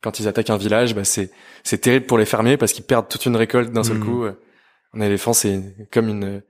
[0.02, 1.32] quand ils attaquent un village, bah c'est
[1.64, 4.06] c'est terrible pour les fermiers parce qu'ils perdent toute une récolte d'un seul mmh.
[4.06, 4.26] coup.
[4.94, 6.42] Un éléphant c'est comme une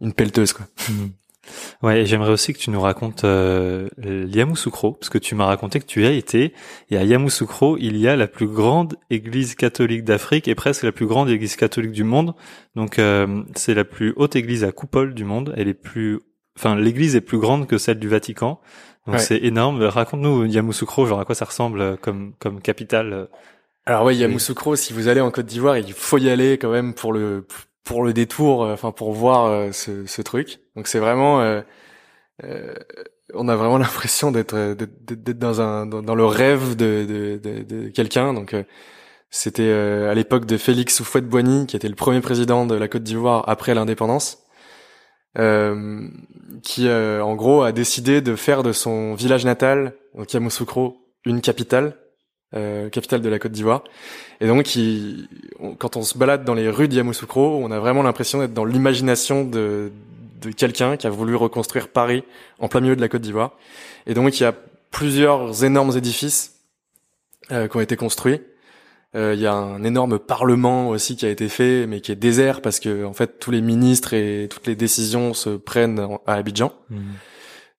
[0.00, 0.66] une pelleteuse quoi.
[0.88, 1.08] Mmh.
[1.82, 5.80] Ouais, et j'aimerais aussi que tu nous racontes euh, Yamoussoukro, parce que tu m'as raconté
[5.80, 6.52] que tu y as été,
[6.90, 10.92] et à Yamoussoukro, il y a la plus grande église catholique d'Afrique et presque la
[10.92, 12.34] plus grande église catholique du monde.
[12.76, 15.54] Donc euh, c'est la plus haute église à coupole du monde.
[15.56, 16.20] Elle est plus,
[16.56, 18.60] enfin l'église est plus grande que celle du Vatican.
[19.06, 19.82] Donc c'est énorme.
[19.82, 23.12] Raconte-nous Yamoussoukro, genre à quoi ça ressemble euh, comme comme capitale.
[23.12, 23.26] Euh,
[23.86, 26.94] Alors ouais, Yamoussoukro, si vous allez en Côte d'Ivoire, il faut y aller quand même
[26.94, 27.46] pour le
[27.84, 30.60] pour le détour, euh, enfin pour voir euh, ce, ce, truc.
[30.76, 31.60] Donc c'est vraiment, euh,
[32.44, 32.74] euh,
[33.34, 37.88] on a vraiment l'impression d'être d'être dans un dans, le rêve de de, de, de
[37.88, 38.32] quelqu'un.
[38.34, 38.54] Donc
[39.30, 43.48] c'était à l'époque de Félix Houphouët-Boigny, qui était le premier président de la Côte d'Ivoire
[43.48, 44.44] après l'indépendance,
[45.38, 46.08] euh,
[46.62, 51.96] qui en gros a décidé de faire de son village natal, donc Yamoussoukro, une capitale
[52.52, 53.84] euh, capitale de la Côte d'Ivoire.
[54.40, 55.28] Et donc, il,
[55.78, 58.64] quand on se balade dans les rues de Yamoussoukro, on a vraiment l'impression d'être dans
[58.64, 59.92] l'imagination de,
[60.40, 62.24] de quelqu'un qui a voulu reconstruire Paris
[62.58, 63.52] en plein milieu de la Côte d'Ivoire.
[64.08, 64.54] Et donc, il y a
[64.90, 66.56] plusieurs énormes édifices
[67.52, 68.40] euh, qui ont été construits.
[69.16, 72.16] Euh, il y a un énorme parlement aussi qui a été fait, mais qui est
[72.16, 76.34] désert parce que en fait tous les ministres et toutes les décisions se prennent à
[76.34, 76.72] Abidjan.
[76.90, 76.98] Mmh.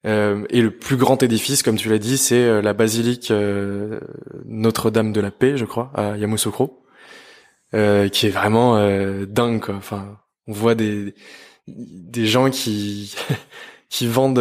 [0.07, 3.99] Euh, et le plus grand édifice, comme tu l'as dit, c'est euh, la basilique euh,
[4.45, 6.83] Notre-Dame de la Paix, je crois, à Yamoussoukro,
[7.75, 8.75] euh, qui est vraiment
[9.25, 9.61] dingue.
[9.61, 9.75] Quoi.
[9.75, 10.17] Enfin,
[10.47, 11.13] on voit des
[11.67, 13.15] des gens qui
[13.89, 14.39] qui vendent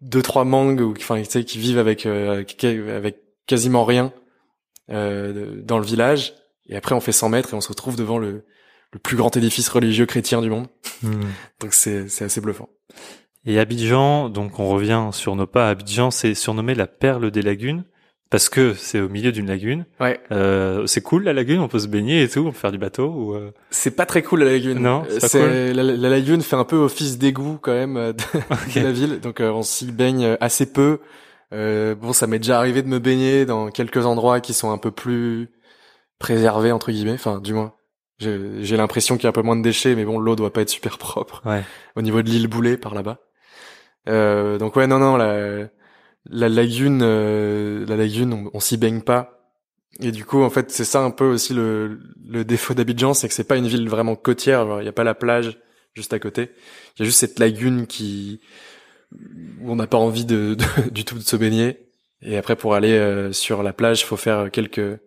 [0.00, 4.12] deux trois mangues ou enfin tu sais qui vivent avec avec quasiment rien
[4.88, 6.34] dans le village.
[6.68, 8.44] Et après, on fait 100 mètres et on se retrouve devant le
[8.92, 10.66] le plus grand édifice religieux chrétien du monde.
[11.02, 11.22] Hmm.
[11.60, 12.68] Donc c'est c'est assez bluffant.
[13.44, 15.68] Et Abidjan, donc on revient sur nos pas.
[15.68, 17.82] Abidjan, c'est surnommé la perle des lagunes
[18.30, 19.84] parce que c'est au milieu d'une lagune.
[19.98, 20.20] Ouais.
[20.30, 22.78] Euh, c'est cool la lagune, on peut se baigner et tout, on peut faire du
[22.78, 23.34] bateau ou.
[23.34, 23.50] Euh...
[23.70, 24.78] C'est pas très cool la lagune.
[24.78, 25.02] Non.
[25.18, 25.76] C'est cool.
[25.76, 29.40] la, la, lagune fait un peu office d'égout quand même euh, de, la ville, donc
[29.40, 31.00] euh, on s'y baigne assez peu.
[31.52, 34.78] Euh, bon, ça m'est déjà arrivé de me baigner dans quelques endroits qui sont un
[34.78, 35.50] peu plus
[36.18, 37.74] préservés entre guillemets, enfin du moins.
[38.18, 40.62] J'ai l'impression qu'il y a un peu moins de déchets, mais bon, l'eau doit pas
[40.62, 41.42] être super propre.
[41.44, 41.64] Ouais.
[41.96, 43.18] Au niveau de l'île Boulet par là-bas.
[44.08, 45.68] Euh, donc ouais, non, non, la,
[46.26, 49.50] la lagune, euh, la lagune, on, s'y baigne pas.
[49.98, 53.26] Et du coup, en fait, c'est ça un peu aussi le, le défaut d'Abidjan, c'est
[53.26, 54.78] que c'est pas une ville vraiment côtière.
[54.80, 55.58] Il y a pas la plage
[55.94, 56.52] juste à côté.
[56.96, 58.40] Il y a juste cette lagune qui
[59.60, 60.56] où on n'a pas envie de,
[60.90, 61.88] du tout de se baigner.
[62.22, 65.00] Et après, pour aller euh, sur la plage, il faut faire quelques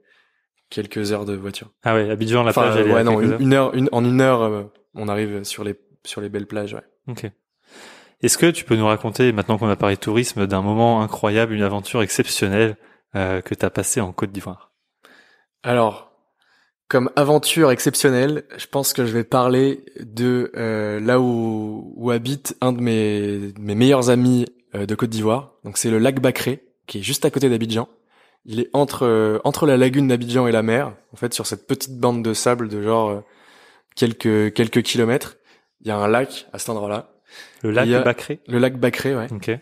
[0.70, 1.72] quelques heures de voiture.
[1.84, 5.08] Ah ouais, Abidjan, la plage, elle ouais, non, une, heure, une, en une heure, on
[5.08, 6.74] arrive sur les sur les belles plages.
[6.74, 6.84] Ouais.
[7.08, 7.32] Ok.
[8.22, 11.62] Est-ce que tu peux nous raconter, maintenant qu'on a parlé tourisme, d'un moment incroyable, une
[11.62, 12.78] aventure exceptionnelle
[13.16, 14.72] euh, que tu as passé en Côte d'Ivoire?
[15.64, 16.12] Alors,
[16.88, 22.56] comme aventure exceptionnelle, je pense que je vais parler de euh, là où, où, habite
[22.62, 24.46] un de mes, mes meilleurs amis
[24.76, 25.54] euh, de Côte d'Ivoire.
[25.64, 27.88] Donc c'est le lac Bacré, qui est juste à côté d'Abidjan.
[28.46, 31.98] Il est entre entre la lagune d'Abidjan et la mer, en fait, sur cette petite
[31.98, 33.24] bande de sable de genre
[33.96, 35.38] quelques quelques kilomètres.
[35.82, 37.12] Il y a un lac à cet endroit-là.
[37.64, 39.28] Le lac Bacré Le lac Bacré, ouais.
[39.32, 39.50] Ok.
[39.50, 39.62] Et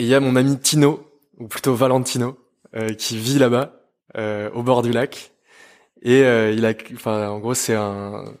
[0.00, 1.06] il y a mon ami Tino,
[1.38, 2.36] ou plutôt Valentino,
[2.74, 3.80] euh, qui vit là-bas,
[4.16, 5.32] euh, au bord du lac.
[6.04, 8.34] Et euh, il a, enfin, en gros, c'est un,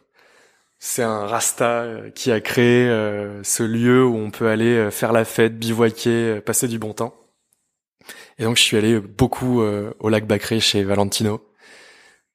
[0.78, 5.12] c'est un rasta euh, qui a créé euh, ce lieu où on peut aller faire
[5.12, 7.14] la fête, bivouaquer, passer du bon temps.
[8.38, 11.40] Et donc, je suis allé beaucoup au lac Bacré chez Valentino.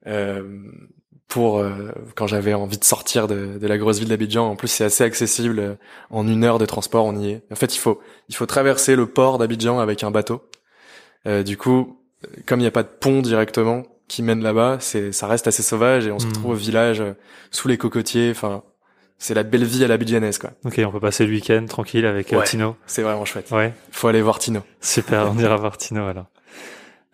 [0.08, 0.63] Euh,
[1.30, 4.50] pour euh, quand j'avais envie de sortir de, de la grosse ville d'Abidjan.
[4.50, 5.60] En plus, c'est assez accessible.
[5.60, 5.76] Euh,
[6.10, 7.44] en une heure de transport, on y est.
[7.52, 10.42] En fait, il faut il faut traverser le port d'Abidjan avec un bateau.
[11.28, 12.02] Euh, du coup,
[12.46, 15.63] comme il n'y a pas de pont directement qui mène là-bas, c'est ça reste assez
[15.63, 16.30] sauvage et on se hmm.
[16.30, 17.13] retrouve au village euh,
[17.52, 18.32] sous les cocotiers.
[18.32, 18.63] Enfin,
[19.17, 20.52] c'est la belle vie à la bidjanaise quoi.
[20.65, 22.43] Ok, on peut passer le week-end tranquille avec euh, Ouais.
[22.43, 22.76] Tino.
[22.88, 23.52] C'est vraiment chouette.
[23.52, 24.62] Ouais, Faut aller voir Tino.
[24.82, 26.26] super, on ira voir Tino alors.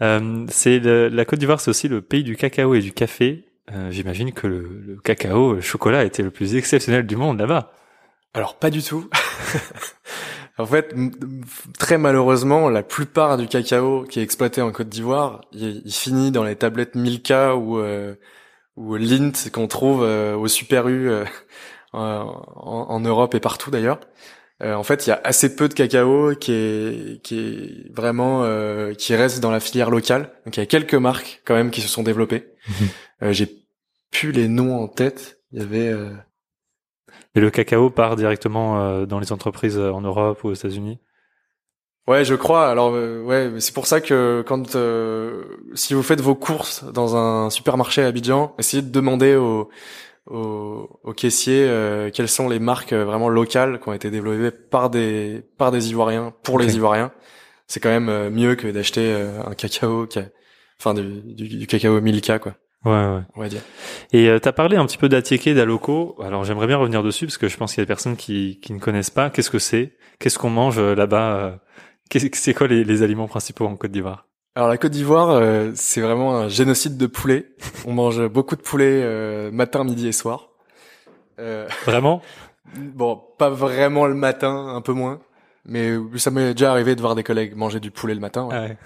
[0.01, 3.45] Euh, c'est la Côte d'Ivoire, c'est aussi le pays du cacao et du café.
[3.71, 7.71] Euh, J'imagine que le, le cacao, le chocolat était le plus exceptionnel du monde là-bas.
[8.34, 9.10] Alors pas du tout.
[10.58, 10.94] en fait,
[11.78, 16.32] très malheureusement, la plupart du cacao qui est exploité en Côte d'Ivoire, il, il finit
[16.32, 18.15] dans les tablettes Milka ou euh,
[18.76, 21.26] ou Lint qu'on trouve euh, au Super U euh,
[21.94, 22.41] en,
[22.89, 24.00] en Europe et partout d'ailleurs.
[24.63, 28.44] Euh, en fait, il y a assez peu de cacao qui est qui est vraiment
[28.44, 30.32] euh, qui reste dans la filière locale.
[30.46, 32.46] Donc il y a quelques marques quand même qui se sont développées.
[32.70, 32.88] Mhm.
[33.24, 33.50] Euh, J'ai
[34.12, 35.39] plus les noms en tête.
[35.52, 36.12] Il y avait euh,
[37.36, 41.00] Et le cacao part directement euh, dans les entreprises euh, en Europe ou aux États-Unis?
[42.08, 42.69] Ouais, je crois.
[42.69, 45.43] Alors euh, ouais, c'est pour ça que quand euh,
[45.74, 49.69] si vous faites vos courses dans un supermarché à Abidjan, essayez de demander au
[50.28, 54.56] au, au caissier euh, quelles sont les marques euh, vraiment locales qui ont été développées
[54.56, 57.12] par des par des Ivoiriens pour les Ivoiriens.
[57.67, 59.12] C'est quand même mieux que d'acheter
[59.45, 60.26] un cacao qui a,
[60.80, 62.54] enfin du, du, du cacao Milka quoi,
[62.86, 63.21] Ouais, ouais.
[63.36, 63.62] on va dire.
[64.13, 66.15] Et euh, t'as parlé un petit peu d'Atieke, d'Aloco.
[66.24, 68.60] Alors j'aimerais bien revenir dessus parce que je pense qu'il y a des personnes qui,
[68.62, 69.30] qui ne connaissent pas.
[69.30, 69.93] Qu'est-ce que c'est?
[70.19, 71.52] Qu'est-ce qu'on mange euh, là-bas euh,
[72.34, 74.28] C'est quoi les, les aliments principaux en Côte d'Ivoire?
[74.56, 77.48] Alors la Côte d'Ivoire, euh, c'est vraiment un génocide de poulet.
[77.86, 80.50] On mange beaucoup de poulet euh, matin, midi et soir.
[81.39, 82.21] Euh, Vraiment?
[82.78, 85.19] Bon, pas vraiment le matin, un peu moins.
[85.65, 88.45] Mais ça m'est déjà arrivé de voir des collègues manger du poulet le matin.
[88.45, 88.56] ouais.
[88.56, 88.78] Ah ouais.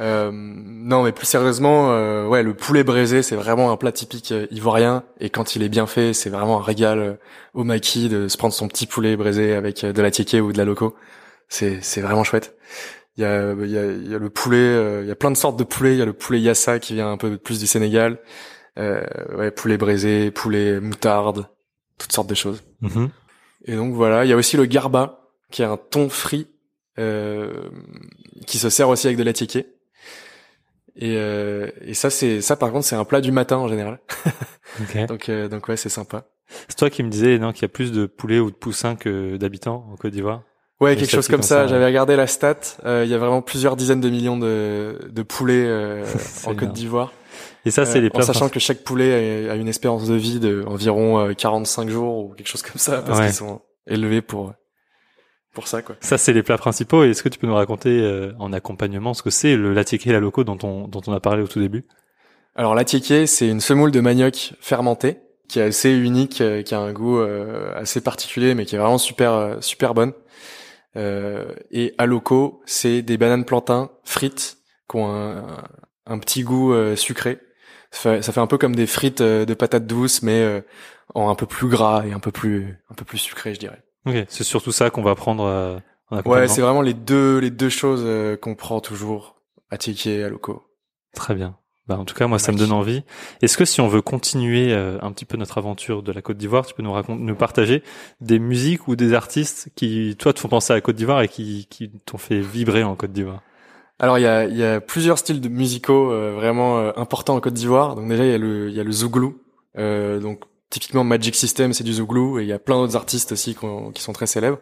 [0.00, 4.32] Euh, non, mais plus sérieusement, euh, ouais, le poulet braisé, c'est vraiment un plat typique
[4.32, 5.04] euh, ivoirien.
[5.20, 7.14] Et quand il est bien fait, c'est vraiment un régal euh,
[7.52, 10.52] au maquis de se prendre son petit poulet braisé avec euh, de la tiéké ou
[10.52, 10.94] de la loco.
[11.48, 12.56] C'est c'est vraiment chouette.
[13.18, 15.36] Il y a il y a, y a le poulet, il y a plein de
[15.36, 15.92] sortes de poulet.
[15.92, 18.18] Il y a le poulet yassa qui vient un peu plus du Sénégal.
[18.78, 19.04] Euh,
[19.36, 21.46] ouais, poulet braisé, poulet moutarde,
[21.98, 22.62] toutes sortes de choses.
[22.80, 23.10] Mhm.
[23.66, 26.48] Et donc voilà, il y a aussi le garba, qui est un thon frit,
[26.98, 27.68] euh,
[28.46, 29.66] qui se sert aussi avec de la tiéké.
[30.96, 33.98] Et, euh, et ça, c'est ça par contre, c'est un plat du matin en général.
[34.80, 35.06] Ok.
[35.08, 36.24] Donc, euh, donc ouais, c'est sympa.
[36.68, 38.96] C'est toi qui me disais non qu'il y a plus de poulets ou de poussins
[38.96, 40.42] que d'habitants en Côte d'Ivoire?
[40.80, 41.66] Ouais, quelque chose comme ça.
[41.66, 42.56] J'avais regardé la stat.
[42.86, 46.04] euh, Il y a vraiment plusieurs dizaines de millions de, de poulets euh,
[46.46, 47.12] en Côte d'Ivoire.
[47.66, 48.22] Et ça c'est Euh, les en plats.
[48.24, 52.34] sachant que chaque poulet a, une espérance de vie de environ euh, 45 jours ou
[52.34, 53.26] quelque chose comme ça, parce Ouais.
[53.26, 54.54] qu'ils sont élevés pour
[55.52, 55.96] pour ça quoi.
[56.00, 57.04] Ça c'est les plats principaux.
[57.04, 60.12] Et Est-ce que tu peux nous raconter euh, en accompagnement ce que c'est le et
[60.12, 61.84] la loco dont on dont on a parlé au tout début?
[62.54, 66.74] Alors la tiéké, c'est une semoule de manioc fermentée qui est assez unique, euh, qui
[66.74, 70.12] a un goût euh, assez particulier, mais qui est vraiment super euh, super bonne.
[70.96, 75.64] Euh, et aloco, c'est des bananes plantains frites qui ont un,
[76.06, 77.38] un petit goût euh, sucré.
[77.90, 80.60] Ça fait, ça fait un peu comme des frites euh, de patates douces, mais euh,
[81.14, 83.82] en un peu plus gras et un peu plus un peu plus sucré, je dirais.
[84.06, 84.24] Ok.
[84.28, 85.78] C'est surtout ça qu'on va prendre euh,
[86.10, 86.20] en.
[86.22, 89.36] Ouais, c'est vraiment les deux les deux choses euh, qu'on prend toujours
[89.70, 90.62] à tiéké et aloco.
[91.14, 91.56] Très bien.
[91.88, 93.02] Bah, en tout cas, moi, ça me donne envie.
[93.42, 96.36] Est-ce que si on veut continuer euh, un petit peu notre aventure de la Côte
[96.36, 97.82] d'Ivoire, tu peux nous raconter, nous partager
[98.20, 101.28] des musiques ou des artistes qui, toi, te font penser à la Côte d'Ivoire et
[101.28, 103.42] qui, qui t'ont fait vibrer en Côte d'Ivoire?
[104.02, 107.36] Alors il y a, il y a plusieurs styles de musicaux euh, vraiment euh, importants
[107.36, 107.94] en Côte d'Ivoire.
[107.94, 109.38] Donc déjà il y a le il y a le zouglou.
[109.78, 113.30] Euh, donc typiquement Magic System c'est du zouglou et il y a plein d'autres artistes
[113.32, 114.58] aussi qui, ont- qui sont très célèbres.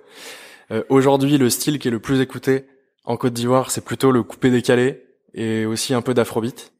[0.70, 2.66] Euh, Aujourd'hui le style qui est le plus écouté
[3.04, 5.02] en Côte d'Ivoire c'est plutôt le coupé décalé
[5.34, 6.72] et aussi un peu d'afrobeat.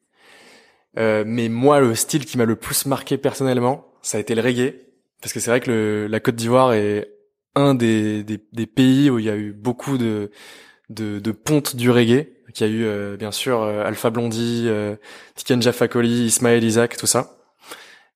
[0.98, 4.42] Euh, mais moi le style qui m'a le plus marqué personnellement ça a été le
[4.42, 4.74] reggae
[5.22, 7.08] parce que c'est vrai que le, la Côte d'Ivoire est
[7.54, 10.30] un des, des, des pays où il y a eu beaucoup de
[10.88, 14.96] de, de ponte du reggae, qui a eu euh, bien sûr euh, Alpha Blondie, euh,
[15.36, 17.39] Tiken Fakoly, Ismaël Isaac, tout ça.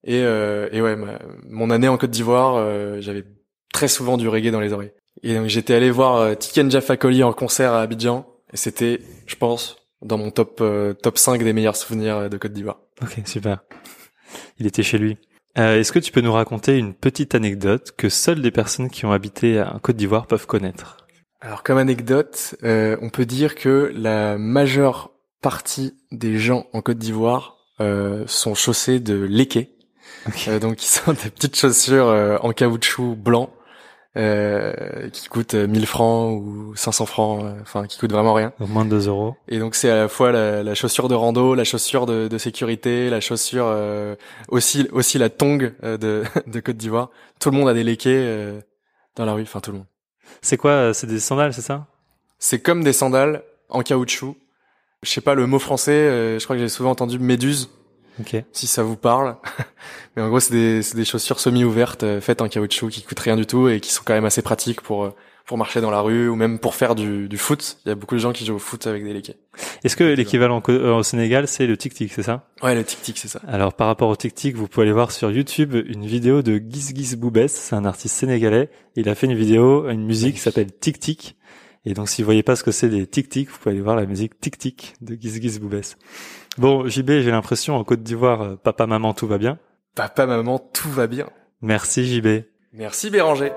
[0.04, 3.24] Et, euh, et ouais, ma- mon année en Côte d'Ivoire, euh, j'avais
[3.72, 4.92] très souvent du reggae dans les oreilles.
[5.22, 9.36] Et donc j'étais allé voir euh, Tiken Fakoly en concert à Abidjan, et c'était, je
[9.36, 12.80] pense, dans mon top euh, top 5 des meilleurs souvenirs de Côte d'Ivoire.
[13.02, 13.60] Ok, super.
[14.58, 15.16] Il était chez lui.
[15.58, 19.06] Euh, Est-ce que tu peux nous raconter une petite anecdote que seules les personnes qui
[19.06, 20.98] ont habité en Côte d'Ivoire peuvent connaître?
[21.40, 26.98] Alors comme anecdote, euh, on peut dire que la majeure partie des gens en Côte
[26.98, 29.73] d'Ivoire euh, sont chaussés de léqué.
[30.48, 33.50] Euh, donc qui sont des petites chaussures euh, en caoutchouc blanc
[34.16, 38.52] euh, qui coûtent euh, 1000 francs ou 500 francs, euh, enfin qui coûtent vraiment rien.
[38.60, 39.36] Donc moins de 2 euros.
[39.48, 42.38] Et donc c'est à la fois la, la chaussure de rando, la chaussure de, de
[42.38, 44.14] sécurité, la chaussure euh,
[44.48, 47.10] aussi aussi la tongue euh, de, de Côte d'Ivoire.
[47.40, 48.60] Tout le monde a des léqués euh,
[49.16, 49.86] dans la rue, enfin tout le monde.
[50.42, 51.86] C'est quoi euh, C'est des sandales, c'est ça?
[52.38, 54.36] C'est comme des sandales en caoutchouc.
[55.02, 57.68] Je sais pas le mot français, euh, je crois que j'ai souvent entendu méduse.
[58.52, 59.36] Si ça vous parle.
[60.16, 63.46] Mais en gros, c'est des, des chaussures semi-ouvertes faites en caoutchouc qui coûtent rien du
[63.46, 65.12] tout et qui sont quand même assez pratiques pour
[65.46, 67.76] pour marcher dans la rue ou même pour faire du, du foot.
[67.84, 69.36] Il y a beaucoup de gens qui jouent au foot avec des léquets.
[69.82, 72.48] Est-ce que l'équivalent au Sénégal, c'est le tic-tic, c'est ça?
[72.62, 73.40] Ouais, le tic-tic, c'est ça.
[73.46, 76.94] Alors, par rapport au tic-tic, vous pouvez aller voir sur YouTube une vidéo de Giz
[76.94, 77.52] Giz Boubès.
[77.52, 78.70] C'est un artiste sénégalais.
[78.96, 81.36] Il a fait une vidéo, une musique qui s'appelle Tic-Tic.
[81.86, 83.96] Et donc, si vous voyez pas ce que c'est des tic-tic, vous pouvez aller voir
[83.96, 85.96] la musique Tic-Tic de Giz Giz Boubès.
[86.56, 89.58] Bon, JB, j'ai l'impression, en Côte d'Ivoire, euh, papa, maman, tout va bien.
[89.94, 91.28] Papa, maman, tout va bien.
[91.60, 92.44] Merci, JB.
[92.72, 93.52] Merci, Béranger.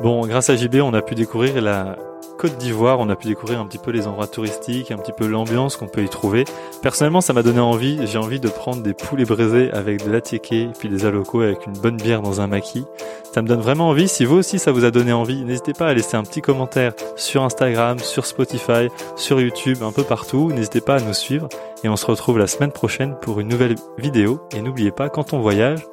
[0.00, 1.98] Bon, grâce à JB, on a pu découvrir la
[2.38, 5.26] Côte d'Ivoire, on a pu découvrir un petit peu les endroits touristiques, un petit peu
[5.26, 6.44] l'ambiance qu'on peut y trouver.
[6.82, 10.18] Personnellement, ça m'a donné envie, j'ai envie de prendre des poulets braisés avec de la
[10.18, 12.84] et puis des alocos avec une bonne bière dans un maquis.
[13.32, 14.06] Ça me donne vraiment envie.
[14.06, 16.92] Si vous aussi ça vous a donné envie, n'hésitez pas à laisser un petit commentaire
[17.16, 20.52] sur Instagram, sur Spotify, sur YouTube, un peu partout.
[20.52, 21.48] N'hésitez pas à nous suivre
[21.82, 24.40] et on se retrouve la semaine prochaine pour une nouvelle vidéo.
[24.54, 25.84] Et n'oubliez pas, quand on voyage,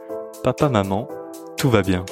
[0.43, 1.07] papa, maman,
[1.57, 2.05] tout va bien.